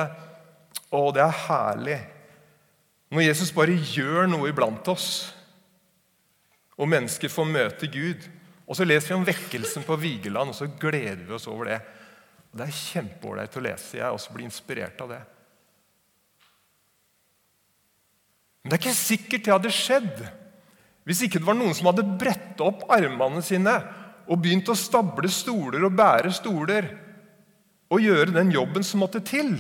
å, 0.88 1.00
det 1.12 1.24
er 1.24 1.42
herlig 1.46 1.98
når 3.12 3.22
Jesus 3.28 3.52
bare 3.54 3.76
gjør 3.94 4.26
noe 4.30 4.48
iblant 4.50 4.88
oss, 4.90 5.10
og 6.76 6.88
mennesker 6.90 7.30
får 7.32 7.46
møte 7.48 7.88
Gud. 7.88 8.24
Og 8.66 8.74
så 8.76 8.84
leser 8.84 9.12
vi 9.12 9.18
om 9.20 9.26
vekkelsen 9.28 9.84
på 9.86 9.96
Vigeland, 10.00 10.50
og 10.50 10.58
så 10.58 10.66
gleder 10.66 11.22
vi 11.22 11.36
oss 11.36 11.46
over 11.48 11.70
det. 11.70 11.78
Og 12.50 12.58
Det 12.58 12.66
er 12.66 12.80
kjempeålreit 12.80 13.56
å 13.56 13.62
lese. 13.62 14.00
Jeg 14.00 14.10
også 14.10 14.34
blir 14.34 14.48
inspirert 14.48 15.00
av 15.04 15.12
det. 15.14 15.20
Men 18.66 18.72
det 18.72 18.76
er 18.76 18.82
ikke 18.82 18.98
sikkert 18.98 19.46
det 19.46 19.54
hadde 19.54 19.70
skjedd 19.70 20.24
hvis 21.06 21.20
ikke 21.22 21.38
det 21.38 21.46
var 21.46 21.54
noen 21.54 21.74
som 21.78 21.86
hadde 21.86 22.02
bretta 22.18 22.66
opp 22.66 22.88
armene 22.90 23.38
sine 23.46 23.76
og 24.26 24.40
begynt 24.42 24.66
å 24.72 24.74
stable 24.74 25.30
stoler 25.30 25.84
og 25.86 25.94
bære 25.94 26.32
stoler 26.34 26.88
og 27.92 28.02
gjøre 28.02 28.34
den 28.34 28.50
jobben 28.54 28.84
som 28.86 29.02
måtte 29.02 29.22
til. 29.24 29.54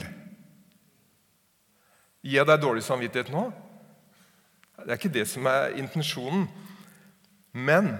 Gir 2.26 2.40
jeg 2.40 2.48
deg 2.48 2.62
dårlig 2.62 2.82
samvittighet 2.86 3.30
nå? 3.34 3.48
Det 4.82 4.92
er 4.92 4.98
ikke 4.98 5.14
det 5.14 5.26
som 5.30 5.46
er 5.50 5.76
intensjonen. 5.78 6.46
Men 7.56 7.92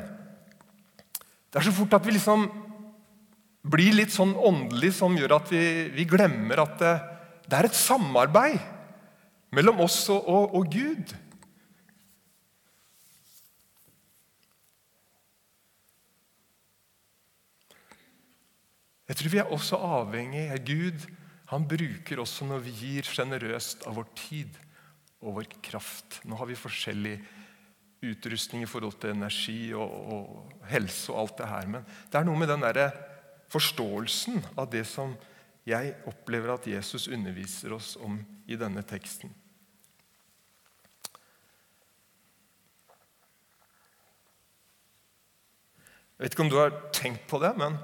det 1.51 1.61
er 1.61 1.67
så 1.69 1.75
fort 1.75 1.95
at 1.97 2.07
vi 2.07 2.17
liksom 2.17 2.49
blir 3.67 3.95
litt 3.97 4.13
sånn 4.15 4.35
åndelig 4.37 4.93
som 4.99 5.15
gjør 5.19 5.39
at 5.39 5.51
vi, 5.51 5.63
vi 5.95 6.07
glemmer 6.09 6.63
at 6.63 6.75
det, 6.83 6.95
det, 7.47 7.55
er 7.57 7.69
et 7.69 7.79
samarbeid 7.79 8.59
mellom 9.57 9.81
oss 9.87 9.99
og, 10.13 10.27
og, 10.27 10.59
og 10.59 10.69
Gud. 10.71 11.15
Jeg 19.07 19.19
tror 19.21 19.33
vi 19.33 19.39
er 19.39 19.53
også 19.55 19.79
avhengig 19.79 20.49
av 20.51 20.63
Gud. 20.67 21.07
Han 21.53 21.67
bruker 21.71 22.23
også 22.23 22.47
når 22.49 22.65
vi 22.65 22.75
gir 22.75 23.07
sjenerøst 23.07 23.87
av 23.87 23.95
vår 24.01 24.09
tid 24.19 24.59
og 25.23 25.39
vår 25.39 25.51
kraft. 25.63 26.21
Nå 26.27 26.39
har 26.41 26.51
vi 26.51 26.59
forskjellig 26.59 27.15
utrustning 28.07 28.65
i 28.67 28.69
forhold 28.71 28.99
til 29.01 29.15
energi 29.15 29.61
og, 29.79 29.87
og 29.87 30.67
helse 30.71 31.13
og 31.13 31.23
alt 31.23 31.39
det 31.39 31.53
her. 31.53 31.71
Men 31.71 31.87
det 31.87 32.19
er 32.19 32.27
noe 32.27 32.41
med 32.41 32.51
den 32.51 32.67
der 32.67 32.91
forståelsen 33.53 34.43
av 34.59 34.71
det 34.75 34.85
som 34.91 35.15
jeg 35.67 35.95
opplever 36.07 36.55
at 36.55 36.67
Jesus 36.71 37.09
underviser 37.11 37.75
oss 37.75 37.95
om 38.03 38.19
i 38.47 38.59
denne 38.59 38.83
teksten. 38.87 39.33
Jeg 46.17 46.25
vet 46.25 46.35
ikke 46.35 46.47
om 46.47 46.51
du 46.51 46.59
har 46.59 46.79
tenkt 46.97 47.27
på 47.29 47.39
det, 47.43 47.51
men 47.59 47.75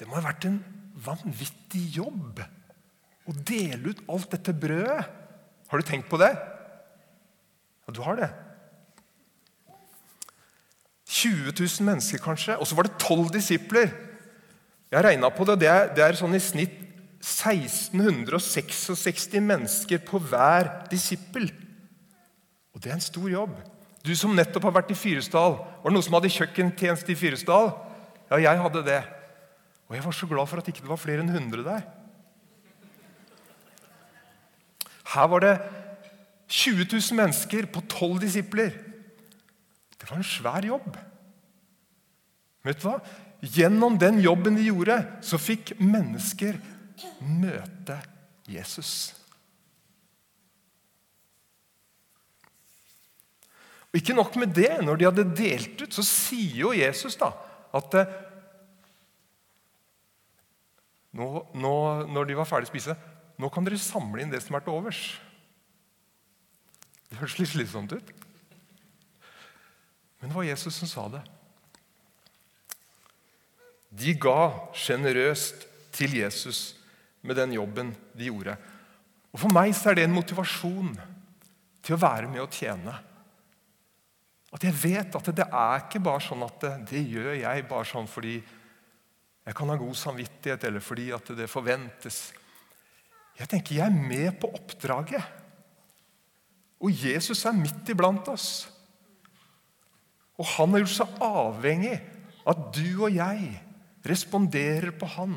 det 0.00 0.08
må 0.08 0.16
ha 0.16 0.24
vært 0.24 0.46
en 0.48 0.62
vanvittig 1.04 1.82
jobb 1.98 2.40
å 3.28 3.34
dele 3.46 3.92
ut 3.92 4.00
alt 4.08 4.32
dette 4.32 4.54
brødet. 4.56 5.04
Har 5.70 5.78
du 5.78 5.84
tenkt 5.86 6.08
på 6.10 6.18
det? 6.20 6.32
Ja, 7.84 7.88
du 7.94 8.00
har 8.02 8.16
det. 8.16 8.30
20 11.10 11.52
000 11.52 11.84
mennesker, 11.84 12.18
kanskje. 12.22 12.56
Og 12.56 12.66
så 12.66 12.74
var 12.78 12.82
det 12.88 12.98
12 12.98 13.28
disipler. 13.34 13.92
Jeg 14.90 15.04
regna 15.04 15.30
på 15.30 15.44
det. 15.46 15.60
Det 15.60 15.68
er, 15.68 15.94
det 15.94 16.02
er 16.06 16.14
sånn 16.18 16.34
i 16.34 16.40
snitt 16.42 16.78
1666 17.20 19.36
mennesker 19.44 19.98
på 20.08 20.18
hver 20.30 20.88
disippel. 20.90 21.50
Og 22.72 22.80
det 22.80 22.90
er 22.90 22.96
en 22.96 23.04
stor 23.04 23.28
jobb. 23.28 23.52
Du 24.00 24.16
som 24.16 24.32
nettopp 24.32 24.64
har 24.70 24.78
vært 24.80 24.94
i 24.94 24.98
Fyresdal. 24.98 25.60
Var 25.60 25.84
det 25.84 25.92
noen 25.92 26.06
som 26.06 26.16
hadde 26.16 26.32
kjøkkentjeneste 26.32 27.12
i 27.12 27.20
Fyresdal? 27.20 27.68
Ja, 28.30 28.36
jeg 28.48 28.56
hadde 28.64 28.86
det. 28.86 29.19
Og 29.90 29.96
jeg 29.98 30.06
var 30.06 30.14
så 30.14 30.28
glad 30.30 30.46
for 30.46 30.62
at 30.62 30.70
ikke 30.70 30.84
det 30.84 30.92
var 30.92 31.00
flere 31.02 31.24
enn 31.24 31.32
100 31.34 31.66
der. 31.66 31.86
Her 35.10 35.30
var 35.32 35.42
det 35.42 35.56
20 36.46 36.86
000 36.86 37.18
mennesker 37.18 37.66
på 37.74 37.82
12 37.90 38.20
disipler. 38.22 38.76
Det 39.98 40.06
var 40.06 40.20
en 40.20 40.26
svær 40.26 40.66
jobb. 40.66 40.94
Vet 42.62 42.78
du 42.78 42.86
hva? 42.86 43.00
gjennom 43.40 43.96
den 43.98 44.20
jobben 44.20 44.56
de 44.56 44.68
gjorde, 44.68 44.98
så 45.24 45.40
fikk 45.40 45.74
mennesker 45.80 46.58
møte 47.24 47.96
Jesus. 48.50 49.14
Og 53.90 53.98
Ikke 53.98 54.14
nok 54.14 54.36
med 54.38 54.52
det. 54.54 54.70
Når 54.84 54.96
de 54.96 55.08
hadde 55.08 55.30
delt 55.34 55.80
ut, 55.80 55.94
så 55.94 56.04
sier 56.06 56.60
jo 56.66 56.74
Jesus 56.76 57.16
da 57.18 57.32
at 57.74 57.94
eh, 57.96 58.12
nå, 61.16 61.26
nå, 61.58 61.74
når 62.10 62.28
de 62.28 62.38
var 62.38 62.48
ferdig 62.48 62.68
å 62.68 62.72
spise 62.74 62.94
Nå 63.40 63.48
kan 63.50 63.64
dere 63.64 63.80
samle 63.80 64.20
inn 64.22 64.30
det 64.30 64.42
som 64.44 64.52
er 64.52 64.60
til 64.60 64.74
overs. 64.76 64.98
Det 67.08 67.16
høres 67.16 67.38
litt 67.40 67.48
slitsomt 67.54 67.94
ut. 67.96 68.10
Men 70.20 70.28
det 70.28 70.36
var 70.36 70.44
Jesus 70.44 70.76
som 70.76 70.90
sa 70.90 71.06
det. 71.08 71.22
De 73.90 74.12
ga 74.20 74.52
sjenerøst 74.76 75.64
til 75.96 76.18
Jesus 76.20 76.60
med 77.24 77.40
den 77.40 77.56
jobben 77.56 77.94
de 78.12 78.28
gjorde. 78.28 78.58
Og 79.32 79.40
For 79.40 79.56
meg 79.56 79.72
så 79.78 79.90
er 79.90 79.98
det 79.98 80.06
en 80.06 80.18
motivasjon 80.18 80.92
til 81.80 81.96
å 81.96 82.02
være 82.04 82.28
med 82.28 82.44
og 82.44 82.54
tjene. 82.54 82.94
At 84.50 84.64
jeg 84.66 84.76
vet 84.82 85.16
at 85.16 85.32
det 85.32 85.46
er 85.46 85.84
ikke 85.84 86.02
bare 86.02 86.22
sånn 86.28 86.44
at 86.44 86.60
det, 86.62 86.72
det 86.90 87.02
gjør 87.08 87.32
jeg 87.38 87.68
bare 87.70 87.88
sånn 87.88 88.08
fordi 88.10 88.40
jeg 89.46 89.56
kan 89.56 89.72
ha 89.72 89.76
god 89.80 89.96
samvittighet, 89.96 90.64
eller 90.68 90.84
fordi 90.84 91.08
at 91.16 91.32
det 91.36 91.48
forventes. 91.50 92.18
Jeg 93.38 93.48
tenker 93.48 93.78
jeg 93.78 93.86
er 93.86 94.08
med 94.08 94.36
på 94.40 94.50
oppdraget. 94.52 95.24
Og 96.80 96.92
Jesus 96.92 97.44
er 97.48 97.56
midt 97.56 97.88
iblant 97.92 98.28
oss. 98.32 98.68
Og 100.40 100.46
han 100.56 100.72
har 100.72 100.84
gjort 100.84 100.96
seg 100.96 101.18
avhengig 101.24 101.96
av 101.96 102.16
at 102.50 102.62
du 102.72 103.04
og 103.04 103.12
jeg 103.12 103.50
responderer 104.08 104.94
på 104.96 105.08
han, 105.16 105.34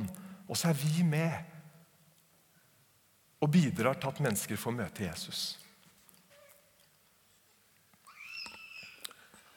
og 0.48 0.56
så 0.56 0.70
er 0.72 0.78
vi 0.80 1.04
med 1.04 1.52
og 3.44 3.52
bidrar 3.52 3.98
til 4.00 4.08
at 4.08 4.22
mennesker 4.24 4.60
får 4.60 4.76
møte 4.78 5.04
Jesus. 5.04 5.42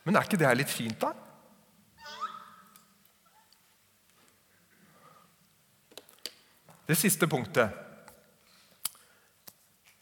Men 0.03 0.19
er 0.19 0.27
ikke 0.27 0.39
det 0.39 0.49
her 0.49 0.59
litt 0.59 0.71
fint, 0.71 0.99
da? 0.99 1.13
Det 6.87 6.97
siste 6.99 7.27
punktet 7.31 7.83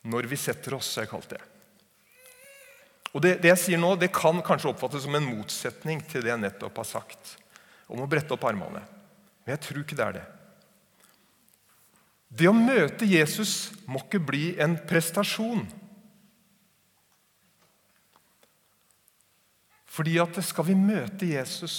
når 0.04 0.28
vi 0.28 0.36
setter 0.36 0.76
oss, 0.76 0.90
har 0.98 1.06
jeg 1.06 1.12
kalt 1.14 1.30
det. 1.32 1.40
Og 3.14 3.22
det, 3.22 3.38
det, 3.40 3.52
jeg 3.52 3.60
sier 3.62 3.80
nå, 3.80 3.94
det 3.96 4.10
kan 4.12 4.42
kanskje 4.44 4.72
oppfattes 4.72 5.06
som 5.06 5.14
en 5.16 5.24
motsetning 5.24 6.02
til 6.10 6.24
det 6.24 6.32
jeg 6.32 6.42
nettopp 6.42 6.82
har 6.82 6.88
sagt 6.88 7.36
om 7.88 8.02
å 8.02 8.08
brette 8.10 8.34
opp 8.34 8.44
armene. 8.44 8.82
Men 9.44 9.54
jeg 9.54 9.62
tror 9.64 9.80
ikke 9.84 9.96
det 9.96 10.06
er 10.08 10.18
det. 10.18 10.24
Det 12.34 12.50
å 12.50 12.56
møte 12.56 13.06
Jesus 13.06 13.70
må 13.86 14.02
ikke 14.02 14.20
bli 14.26 14.44
en 14.60 14.74
prestasjon. 14.88 15.62
Fordi 19.94 20.16
at 20.18 20.40
skal 20.42 20.66
vi 20.66 20.74
møte 20.74 21.28
Jesus, 21.30 21.76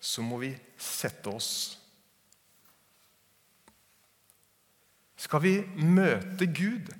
så 0.00 0.24
må 0.24 0.40
vi 0.40 0.54
sette 0.80 1.28
oss. 1.28 1.50
Skal 5.24 5.40
vi 5.40 5.54
møte 5.80 6.46
Gud, 6.52 6.90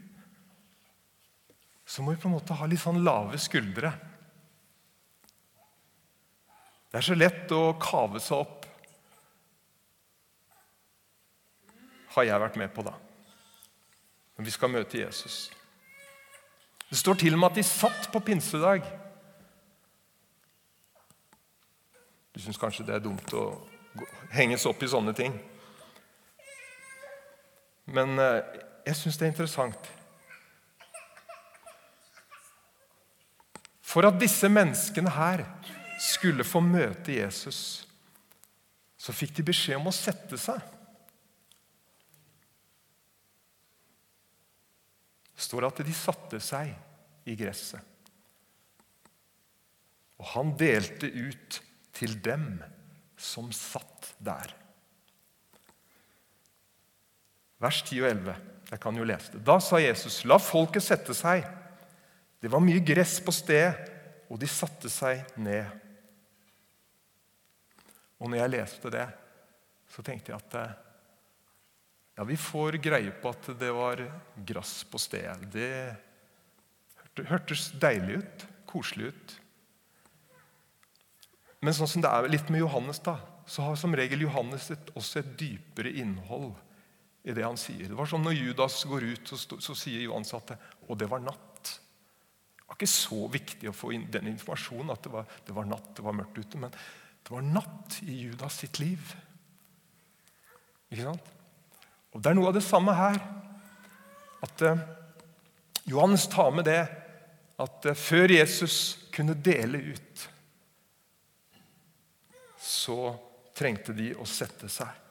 så 1.84 2.02
må 2.02 2.14
vi 2.14 2.20
på 2.22 2.30
en 2.30 2.36
måte 2.38 2.56
ha 2.56 2.68
litt 2.68 2.80
sånn 2.80 3.02
lave 3.04 3.38
skuldre. 3.42 3.92
Det 6.88 7.00
er 7.00 7.04
så 7.04 7.16
lett 7.18 7.52
å 7.52 7.74
kave 7.82 8.22
seg 8.22 8.40
opp. 8.40 8.64
Har 12.14 12.28
jeg 12.28 12.40
vært 12.40 12.58
med 12.62 12.72
på, 12.72 12.84
da. 12.86 12.94
Når 14.38 14.46
vi 14.46 14.54
skal 14.54 14.72
møte 14.72 15.02
Jesus. 15.02 15.38
Det 16.88 16.98
står 16.98 17.18
til 17.20 17.34
og 17.34 17.42
med 17.42 17.50
at 17.50 17.58
de 17.58 17.66
satt 17.66 18.08
på 18.14 18.22
pinsedag. 18.24 18.86
Du 22.34 22.40
syns 22.42 22.58
kanskje 22.62 22.86
det 22.86 22.96
er 22.96 23.04
dumt 23.04 23.36
å 23.36 23.48
henges 24.34 24.64
opp 24.70 24.80
i 24.82 24.90
sånne 24.90 25.12
ting. 25.18 25.34
Men 27.84 28.18
eh, 28.20 28.60
jeg 28.88 28.98
syns 28.98 29.18
det 29.20 29.26
er 29.26 29.32
interessant. 29.32 29.90
For 33.84 34.08
at 34.08 34.18
disse 34.18 34.48
menneskene 34.50 35.12
her 35.14 35.44
skulle 36.02 36.46
få 36.46 36.62
møte 36.64 37.14
Jesus, 37.14 37.84
så 38.98 39.12
fikk 39.14 39.36
de 39.36 39.44
beskjed 39.46 39.78
om 39.78 39.90
å 39.90 39.94
sette 39.94 40.38
seg. 40.40 40.58
Det 45.34 45.44
står 45.44 45.68
at 45.68 45.82
de 45.84 45.94
satte 45.94 46.40
seg 46.42 46.72
i 47.28 47.36
gresset. 47.38 47.82
Og 50.18 50.26
han 50.32 50.54
delte 50.56 51.10
ut 51.10 51.60
til 51.94 52.16
dem 52.24 52.62
som 53.20 53.50
satt 53.54 54.14
der. 54.24 54.54
Vers 57.64 57.80
10 57.86 58.02
og 58.02 58.10
11. 58.10 58.36
Jeg 58.74 58.80
kan 58.82 58.96
jo 58.98 59.06
lese 59.06 59.32
det. 59.32 59.42
Da 59.46 59.56
sa 59.62 59.80
Jesus, 59.80 60.22
la 60.28 60.36
folket 60.42 60.84
sette 60.84 61.16
seg. 61.16 61.44
Det 62.42 62.50
var 62.52 62.60
mye 62.64 62.82
gress 62.84 63.16
på 63.24 63.32
stedet, 63.32 63.90
og 64.28 64.40
de 64.40 64.48
satte 64.50 64.90
seg 64.92 65.22
ned. 65.40 65.68
Og 68.20 68.28
når 68.28 68.40
jeg 68.42 68.52
leste 68.54 68.92
det, 68.92 69.04
så 69.94 70.04
tenkte 70.04 70.32
jeg 70.32 70.40
at 70.40 70.56
eh, 70.58 70.74
ja, 72.18 72.26
vi 72.26 72.36
får 72.40 72.80
greie 72.82 73.12
på 73.20 73.30
at 73.32 73.48
det 73.60 73.70
var 73.74 74.02
gress 74.48 74.74
på 74.90 75.00
stedet. 75.00 75.48
Det 75.54 77.26
hørtes 77.30 77.68
deilig 77.80 78.22
ut, 78.22 78.46
koselig 78.70 79.12
ut. 79.12 79.36
Men 81.64 81.76
sånn 81.76 81.90
som 81.90 82.04
det 82.04 82.10
er 82.10 82.28
litt 82.32 82.50
med 82.52 82.64
Johannes, 82.64 83.00
da, 83.04 83.18
så 83.46 83.64
har 83.68 83.78
som 83.80 83.94
regel 83.96 84.24
Johannes 84.24 84.70
et, 84.74 84.92
også 84.98 85.20
et 85.20 85.34
dypere 85.40 85.92
innhold 86.00 86.52
i 87.24 87.32
det 87.32 87.44
han 87.44 87.58
sier. 87.58 87.88
Det 87.88 87.96
var 87.96 88.08
som 88.08 88.22
Når 88.24 88.36
Judas 88.36 88.82
går 88.84 89.06
ut, 89.14 89.32
så, 89.32 89.58
så 89.60 89.76
sier 89.78 90.04
Johans 90.04 90.34
at 90.36 90.54
og 90.88 90.98
det 91.00 91.08
var 91.08 91.22
natt. 91.24 91.70
Det 92.58 92.66
var 92.68 92.76
ikke 92.76 92.90
så 92.90 93.20
viktig 93.32 93.70
å 93.70 93.76
få 93.76 93.94
inn 93.96 94.08
den 94.12 94.28
informasjonen 94.34 94.92
at 94.92 95.04
det 95.06 95.12
var, 95.12 95.30
det 95.46 95.56
var 95.56 95.68
natt, 95.68 95.94
det 95.96 96.04
var 96.04 96.16
mørkt 96.16 96.40
ute. 96.40 96.60
Men 96.60 96.74
det 96.74 97.32
var 97.32 97.46
natt 97.46 98.00
i 98.04 98.18
Judas 98.26 98.58
sitt 98.60 98.80
liv. 98.82 99.14
Ikke 100.92 101.06
sant? 101.08 101.32
Og 102.14 102.22
Det 102.22 102.30
er 102.30 102.36
noe 102.38 102.50
av 102.52 102.58
det 102.58 102.64
samme 102.64 102.94
her. 102.94 103.16
At 104.44 104.62
eh, 104.62 104.84
Johannes 105.88 106.28
tar 106.30 106.52
med 106.54 106.68
det 106.68 106.82
at 107.60 107.88
eh, 107.88 107.96
før 107.96 108.36
Jesus 108.36 108.76
kunne 109.14 109.36
dele 109.38 109.80
ut, 109.94 110.26
så 112.60 112.98
trengte 113.56 113.94
de 113.96 114.12
å 114.18 114.26
sette 114.28 114.68
seg. 114.72 115.03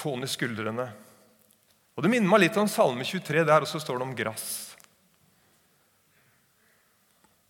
Få 0.00 0.16
ned 0.16 0.30
skuldrene. 0.32 0.88
Og 1.96 2.04
Det 2.04 2.10
minner 2.12 2.30
meg 2.30 2.46
litt 2.46 2.58
om 2.60 2.68
Salme 2.70 3.04
23. 3.04 3.44
Der 3.44 3.66
også 3.66 3.82
står 3.82 4.00
det 4.00 4.06
om 4.08 4.16
grass. 4.16 4.46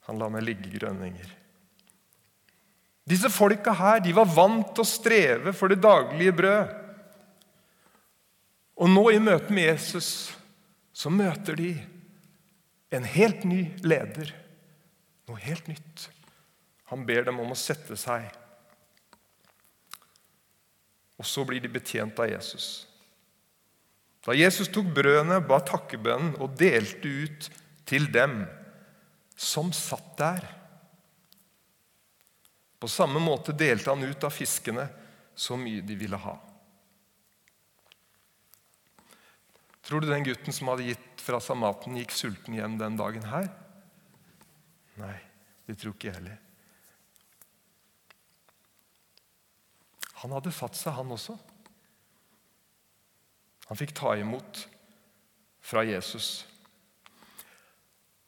Han 0.09 0.19
lar 0.19 0.33
meg 0.35 0.43
ligge 0.43 0.73
grønninger. 0.75 1.37
Disse 3.07 3.31
folka 3.31 3.73
her 3.75 4.03
de 4.03 4.15
var 4.15 4.29
vant 4.31 4.73
til 4.75 4.83
å 4.83 4.89
streve 4.89 5.55
for 5.55 5.71
det 5.71 5.81
daglige 5.83 6.35
brød. 6.41 6.75
Og 8.81 8.91
nå 8.91 9.05
i 9.13 9.23
møte 9.23 9.55
med 9.55 9.69
Jesus 9.69 10.11
så 10.97 11.13
møter 11.13 11.59
de 11.59 11.73
en 12.91 13.07
helt 13.07 13.45
ny 13.47 13.63
leder. 13.87 14.33
Noe 15.31 15.39
helt 15.43 15.69
nytt. 15.71 16.09
Han 16.91 17.07
ber 17.07 17.29
dem 17.29 17.39
om 17.43 17.55
å 17.55 17.59
sette 17.59 17.95
seg. 17.99 18.27
Og 21.21 21.27
så 21.29 21.45
blir 21.45 21.61
de 21.61 21.68
betjent 21.68 22.16
av 22.23 22.31
Jesus. 22.31 22.87
Da 24.25 24.37
Jesus 24.37 24.68
tok 24.73 24.89
brødene, 24.97 25.41
ba 25.45 25.61
takkebønnen 25.64 26.39
og 26.41 26.57
delte 26.61 27.09
ut 27.09 27.49
til 27.89 28.09
dem 28.12 28.43
som 29.37 29.73
satt 29.77 30.12
der. 30.21 30.45
På 32.81 32.89
samme 32.89 33.21
måte 33.21 33.53
delte 33.57 33.93
han 33.93 34.05
ut 34.05 34.25
av 34.25 34.33
fiskene 34.33 34.87
så 35.37 35.57
mye 35.61 35.85
de 35.85 35.97
ville 36.01 36.21
ha. 36.21 36.37
Tror 39.85 40.01
du 40.01 40.09
den 40.09 40.25
gutten 40.25 40.55
som 40.55 40.68
hadde 40.73 40.89
gitt 40.93 41.25
fra 41.25 41.41
seg 41.43 41.59
maten, 41.61 41.97
gikk 41.99 42.12
sulten 42.14 42.57
hjem 42.57 42.77
den 42.81 42.97
dagen 43.01 43.25
her? 43.29 43.49
Nei, 45.01 45.16
det 45.68 45.81
tror 45.81 45.97
ikke 45.97 46.12
jeg 46.12 46.21
heller. 46.21 46.39
Han 50.21 50.35
hadde 50.37 50.53
satt 50.53 50.77
seg, 50.77 50.95
han 50.99 51.12
også. 51.14 51.37
Han 53.71 53.79
fikk 53.79 53.95
ta 53.97 54.16
imot 54.18 54.64
fra 55.64 55.85
Jesus. 55.87 56.45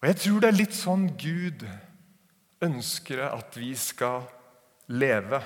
Og 0.00 0.08
Jeg 0.08 0.18
tror 0.22 0.40
det 0.42 0.48
er 0.48 0.60
litt 0.60 0.76
sånn 0.76 1.08
Gud 1.18 1.64
ønsker 2.62 3.24
at 3.26 3.58
vi 3.58 3.72
skal 3.78 4.24
leve. 4.94 5.42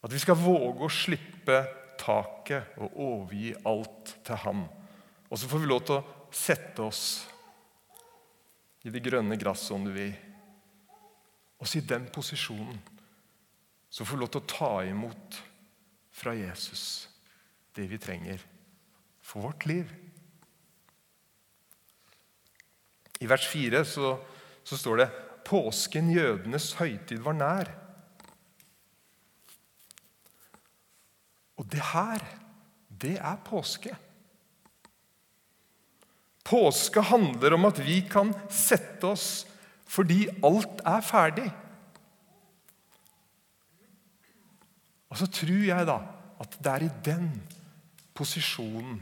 At 0.00 0.12
vi 0.12 0.20
skal 0.22 0.38
våge 0.38 0.86
å 0.86 0.92
slippe 0.92 1.58
taket 2.00 2.78
og 2.80 2.94
overgi 2.94 3.52
alt 3.68 4.14
til 4.24 4.40
ham. 4.44 4.64
Og 5.28 5.38
så 5.38 5.48
får 5.50 5.62
vi 5.62 5.68
lov 5.68 5.82
til 5.86 5.98
å 5.98 6.06
sette 6.32 6.84
oss 6.84 7.04
i 8.84 8.92
det 8.92 9.02
grønne 9.04 9.36
gresset, 9.36 9.74
om 9.76 9.84
du 9.84 9.92
vil. 9.92 10.14
Også 11.60 11.80
i 11.80 11.88
den 11.88 12.06
posisjonen 12.12 12.78
så 13.90 14.06
vi 14.06 14.20
lov 14.20 14.30
til 14.30 14.42
å 14.42 14.50
ta 14.50 14.74
imot 14.86 15.40
fra 16.14 16.34
Jesus 16.38 17.08
det 17.74 17.88
vi 17.90 17.98
trenger 18.02 18.42
for 19.22 19.46
vårt 19.48 19.66
liv. 19.70 19.90
I 23.20 23.28
vers 23.30 23.46
4 23.50 23.82
så, 23.84 24.14
så 24.64 24.78
står 24.78 25.02
det 25.02 25.08
påsken, 25.46 26.10
jødenes 26.14 26.72
høytid, 26.78 27.20
var 27.24 27.36
nær. 27.36 27.70
Og 31.60 31.66
det 31.68 31.82
her, 31.92 32.24
det 32.88 33.16
er 33.18 33.42
påske. 33.44 33.92
Påske 36.46 37.02
handler 37.04 37.54
om 37.54 37.68
at 37.68 37.78
vi 37.84 38.00
kan 38.10 38.32
sette 38.50 39.12
oss 39.12 39.28
fordi 39.90 40.24
alt 40.46 40.80
er 40.86 41.02
ferdig. 41.02 41.48
Og 45.10 45.18
så 45.18 45.26
tror 45.26 45.64
jeg 45.66 45.88
da 45.88 45.98
at 46.40 46.56
det 46.62 46.72
er 46.72 46.86
i 46.86 46.94
den 47.04 47.26
posisjonen, 48.16 49.00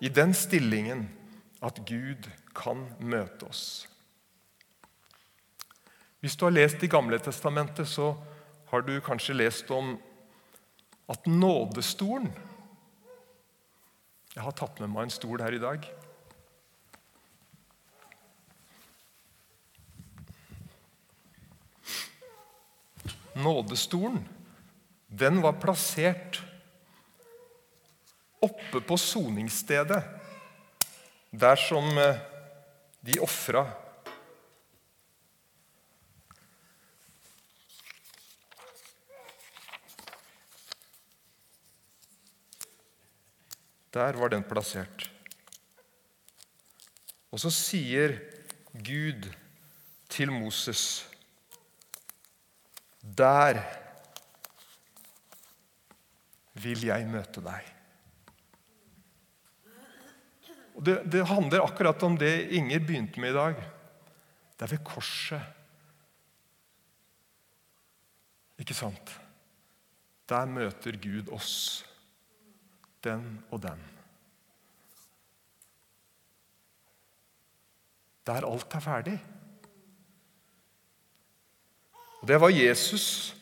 i 0.00 0.08
den 0.08 0.34
stillingen, 0.34 1.08
at 1.62 1.80
Gud 1.86 2.26
kan 2.54 2.84
møte 2.98 3.46
oss. 3.46 3.88
Hvis 6.20 6.36
du 6.36 6.46
har 6.46 6.54
lest 6.54 6.82
i 6.82 6.90
Gamle 6.90 7.18
Testamentet, 7.22 7.86
så 7.88 8.12
har 8.70 8.82
du 8.82 8.98
kanskje 9.00 9.36
lest 9.36 9.70
om 9.70 9.96
at 11.08 11.26
nådestolen 11.26 12.32
Jeg 14.34 14.44
har 14.44 14.54
tatt 14.54 14.78
med 14.78 14.92
meg 14.92 15.08
en 15.08 15.10
stol 15.10 15.40
her 15.42 15.54
i 15.56 15.58
dag. 15.58 15.86
Nådestolen 23.34 24.20
den 25.08 25.42
var 25.42 25.56
plassert 25.60 26.42
oppe 28.44 28.80
på 28.84 28.96
soningsstedet, 29.00 30.02
der 31.32 31.60
som 31.60 31.98
eh, 31.98 32.20
de 33.04 33.20
ofra 33.24 33.66
Der 43.98 44.12
var 44.20 44.28
den 44.28 44.44
plassert. 44.46 45.08
Og 47.32 47.40
så 47.40 47.50
sier 47.50 48.12
Gud 48.84 49.24
til 50.12 50.30
Moses 50.30 51.08
Der 53.00 53.58
vil 56.62 56.86
jeg 56.88 57.08
møte 57.10 57.42
deg. 57.44 57.74
Og 60.78 60.84
det, 60.86 60.96
det 61.10 61.26
handler 61.26 61.64
akkurat 61.66 62.02
om 62.06 62.14
det 62.18 62.52
Inger 62.54 62.78
begynte 62.78 63.20
med 63.20 63.32
i 63.32 63.38
dag. 63.38 63.62
Det 64.54 64.66
er 64.66 64.72
ved 64.76 64.84
korset. 64.86 65.42
Ikke 68.58 68.74
sant? 68.74 69.14
Der 70.28 70.50
møter 70.50 70.98
Gud 71.02 71.30
oss 71.34 71.84
den 73.04 73.24
og 73.50 73.62
den. 73.62 73.80
Der 78.26 78.44
alt 78.44 78.74
er 78.74 78.84
ferdig. 78.84 79.18
Og 82.20 82.28
Det 82.28 82.40
var 82.40 82.48
Jesus 82.52 83.37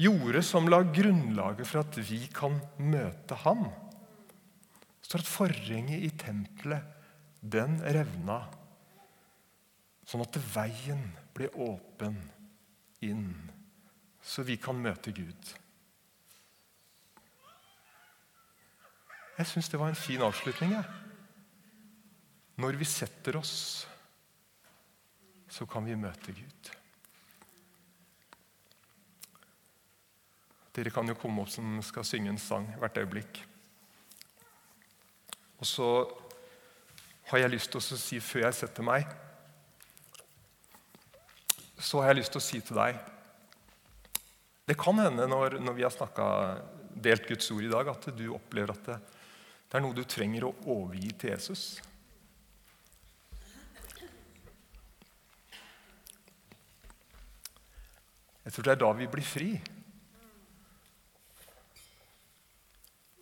gjorde 0.00 0.42
som 0.46 0.68
la 0.70 0.80
grunnlaget 0.86 1.68
for 1.68 1.82
at 1.82 1.98
vi 2.08 2.22
kan 2.32 2.56
møte 2.80 3.36
ham. 3.44 3.66
Står 5.04 5.24
at 5.24 5.30
forhenget 5.30 6.06
i 6.06 6.10
tempelet, 6.16 6.84
den 7.40 7.78
revna, 7.80 8.42
sånn 10.04 10.24
at 10.24 10.36
veien 10.54 11.06
ble 11.36 11.48
åpen 11.56 12.18
inn, 13.06 13.30
så 14.20 14.44
vi 14.44 14.58
kan 14.60 14.76
møte 14.76 15.12
Gud. 15.16 15.54
Jeg 19.40 19.48
syns 19.48 19.70
det 19.72 19.80
var 19.80 19.88
en 19.88 19.96
fin 19.96 20.20
avslutning. 20.20 20.74
Jeg. 20.76 20.84
Når 22.60 22.76
vi 22.76 22.84
setter 22.84 23.38
oss, 23.40 23.54
så 25.48 25.64
kan 25.66 25.86
vi 25.88 25.96
møte 25.96 26.34
Gud. 26.36 26.72
Dere 30.74 30.92
kan 30.94 31.08
jo 31.08 31.18
komme 31.18 31.42
opp 31.42 31.50
som 31.50 31.80
skal 31.82 32.06
synge 32.06 32.30
en 32.30 32.40
sang 32.40 32.68
hvert 32.78 32.98
øyeblikk. 33.02 33.40
Og 35.60 35.68
så 35.68 35.86
har 37.30 37.42
jeg 37.42 37.52
lyst 37.52 37.72
til 37.72 37.80
å 37.80 37.98
si 38.00 38.20
før 38.24 38.46
jeg 38.46 38.56
setter 38.56 38.86
meg 38.86 39.10
Så 41.78 42.00
har 42.00 42.10
jeg 42.10 42.22
lyst 42.22 42.32
til 42.34 42.40
å 42.40 42.44
si 42.44 42.60
til 42.64 42.78
deg 42.80 42.96
Det 44.66 44.76
kan 44.80 44.98
hende 44.98 45.28
når, 45.30 45.58
når 45.62 45.76
vi 45.76 45.84
har 45.84 45.92
snakket, 45.94 46.64
delt 46.96 47.28
Guds 47.28 47.50
ord 47.54 47.66
i 47.66 47.70
dag, 47.70 47.92
at 47.92 48.08
du 48.16 48.24
opplever 48.34 48.72
at 48.72 48.88
det, 48.88 48.96
det 49.70 49.78
er 49.78 49.84
noe 49.84 49.94
du 49.94 50.02
trenger 50.02 50.48
å 50.48 50.54
overgi 50.72 51.12
til 51.14 51.30
Jesus. 51.30 51.62
Jeg 58.44 58.54
tror 58.54 58.66
det 58.66 58.72
er 58.74 58.82
da 58.82 58.90
vi 58.98 59.06
blir 59.10 59.26
fri. 59.26 59.50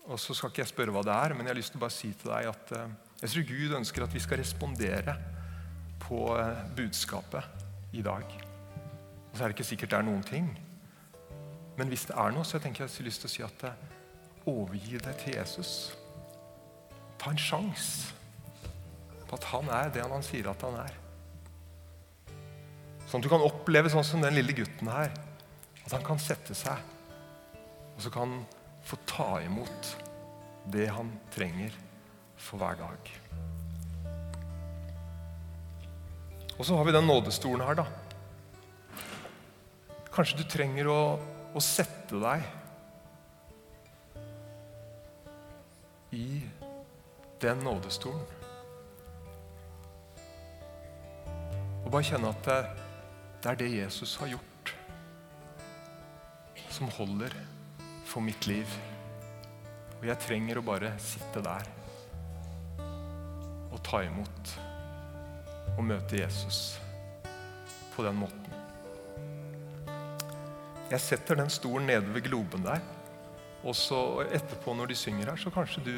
Og 0.09 0.16
så 0.20 0.32
skal 0.34 0.48
ikke 0.48 0.62
jeg 0.62 0.70
spørre 0.70 0.92
hva 0.94 1.02
det 1.04 1.12
er, 1.12 1.34
men 1.36 1.44
jeg 1.44 1.52
har 1.52 1.59
lyst 1.59 1.74
til 1.74 1.80
å 1.80 1.84
bare 1.84 1.92
si 1.92 2.09
til 2.16 2.30
deg 2.32 2.48
at 2.48 2.70
eh, 2.78 2.92
jeg 3.20 3.32
tror 3.32 3.48
Gud 3.50 3.74
ønsker 3.76 4.04
at 4.06 4.14
vi 4.14 4.22
skal 4.24 4.40
respondere 4.40 5.14
på 6.00 6.22
eh, 6.38 6.62
budskapet 6.78 7.92
i 7.92 8.04
dag. 8.06 8.24
Og 9.28 9.36
så 9.36 9.42
er 9.42 9.50
det 9.50 9.59
ikke 9.59 9.68
sikkert 9.68 9.92
det 9.92 9.98
er 9.98 10.09
noen 10.09 10.24
ting. 10.24 10.48
Men 11.76 11.92
hvis 11.92 12.06
det 12.09 12.16
er 12.16 12.32
noe, 12.32 12.46
så 12.46 12.56
jeg 12.56 12.64
tenker 12.64 12.86
jeg 12.86 12.94
har 12.94 13.09
lyst 13.09 13.24
til 13.24 13.28
å 13.28 13.34
si 13.34 13.44
at 13.44 13.66
eh, 13.68 13.84
overgi 14.48 15.02
deg 15.04 15.20
til 15.20 15.36
Jesus. 15.36 15.72
Ta 17.20 17.34
en 17.34 17.44
sjanse 17.44 18.16
på 19.28 19.36
at 19.36 19.50
han 19.52 19.68
er 19.76 19.92
det 19.92 20.09
han 20.09 20.24
sier 20.24 20.48
at 20.48 20.64
han 20.64 20.80
er. 20.86 20.94
Sånn 23.09 23.20
at 23.20 23.26
du 23.26 23.32
kan 23.32 23.44
oppleve 23.44 23.92
sånn 23.92 24.06
som 24.06 24.24
den 24.24 24.36
lille 24.40 24.56
gutten 24.56 24.88
her. 24.88 25.12
At 25.84 25.92
han 25.92 26.04
kan 26.04 26.20
sette 26.20 26.56
seg, 26.56 26.80
og 27.94 28.00
så 28.04 28.11
kan 28.12 28.28
han 28.28 28.57
få 28.89 28.97
ta 29.05 29.41
imot 29.45 29.97
det 30.72 30.86
han 30.89 31.11
trenger 31.34 31.74
for 32.41 32.61
hver 32.61 32.78
dag. 32.80 33.11
Og 36.59 36.66
så 36.66 36.76
har 36.76 36.86
vi 36.89 36.95
den 36.97 37.07
nådestolen 37.07 37.66
her, 37.66 37.82
da. 37.82 37.86
Kanskje 40.14 40.41
du 40.41 40.47
trenger 40.49 40.89
å, 40.91 41.01
å 41.55 41.62
sette 41.62 42.18
deg 42.18 42.47
i 46.16 46.41
den 47.45 47.61
nådestolen. 47.62 48.24
Og 51.84 51.93
bare 51.93 52.09
kjenne 52.09 52.32
at 52.32 52.43
det, 52.49 52.59
det 53.45 53.53
er 53.53 53.61
det 53.61 53.70
Jesus 53.76 54.16
har 54.18 54.32
gjort, 54.32 54.74
som 56.72 56.91
holder 56.99 57.36
for 58.09 58.24
mitt 58.24 58.48
liv. 58.48 58.72
Og 59.98 60.06
jeg 60.09 60.22
trenger 60.24 60.61
å 60.61 60.66
bare 60.66 60.94
sitte 61.02 61.42
der 61.44 61.74
og 63.68 63.80
ta 63.84 64.00
imot 64.06 64.52
og 65.76 65.82
møte 65.84 66.18
Jesus 66.18 66.78
på 67.94 68.04
den 68.06 68.16
måten. 68.18 68.54
Jeg 70.88 71.04
setter 71.04 71.36
den 71.36 71.50
stolen 71.52 71.90
nede 71.90 72.14
ved 72.14 72.24
globen 72.30 72.64
der. 72.64 72.80
Og 73.66 73.74
så 73.76 74.22
etterpå, 74.24 74.72
når 74.72 74.92
de 74.92 74.96
synger 74.96 75.32
her, 75.32 75.40
så 75.40 75.52
kanskje 75.52 75.82
du 75.84 75.96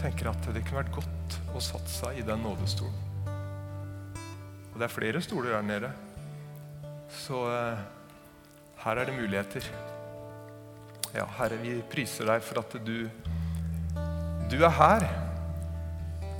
tenker 0.00 0.30
at 0.30 0.48
det 0.54 0.62
kunne 0.64 0.80
vært 0.80 0.94
godt 0.94 1.36
å 1.56 1.62
satt 1.62 1.90
seg 1.90 2.20
i 2.20 2.24
den 2.24 2.40
nådestolen. 2.46 3.02
Og 4.72 4.78
det 4.78 4.86
er 4.86 4.92
flere 4.94 5.20
stoler 5.24 5.56
der 5.56 5.66
nede. 5.66 5.90
Så 7.24 7.42
eh, 7.50 7.84
her 8.84 9.02
er 9.02 9.08
det 9.08 9.18
muligheter. 9.18 9.68
Ja, 11.14 11.26
Herre, 11.38 11.58
vi 11.62 11.78
priser 11.90 12.26
deg 12.28 12.42
for 12.44 12.60
at 12.62 12.74
du, 12.86 13.08
du 14.50 14.56
er 14.58 14.74
her. 14.80 15.06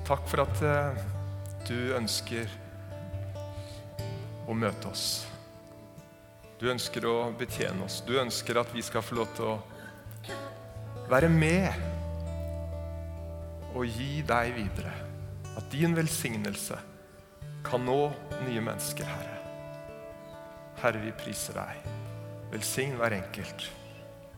Takk 0.06 0.26
for 0.30 0.44
at 0.44 0.62
eh, 0.66 0.98
du 1.66 1.94
ønsker 1.96 2.50
å 4.46 4.54
møte 4.54 4.90
oss. 4.90 5.26
Du 6.60 6.68
ønsker 6.72 7.04
å 7.08 7.16
betjene 7.36 7.84
oss. 7.84 8.00
Du 8.06 8.14
ønsker 8.20 8.60
at 8.60 8.70
vi 8.74 8.84
skal 8.86 9.04
få 9.04 9.18
lov 9.18 9.32
til 9.36 9.44
å 9.50 9.56
være 11.10 11.28
med 11.30 11.68
og 13.76 13.84
gi 13.86 14.22
deg 14.26 14.54
videre. 14.56 14.94
At 15.56 15.68
din 15.72 15.96
velsignelse 15.96 16.78
kan 17.66 17.82
nå 17.84 18.00
nye 18.46 18.62
mennesker, 18.62 19.08
Herre. 19.08 19.36
Herre, 20.82 21.02
vi 21.02 21.12
priser 21.16 21.56
deg. 21.58 21.90
Velsign 22.52 22.94
hver 23.00 23.16
enkelt, 23.16 23.66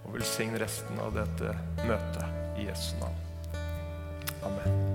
og 0.08 0.14
velsign 0.16 0.56
resten 0.60 1.00
av 1.04 1.12
dette 1.12 1.52
møtet 1.84 2.58
i 2.58 2.68
Jesu 2.70 2.94
navn. 3.02 3.24
Amen. 4.48 4.87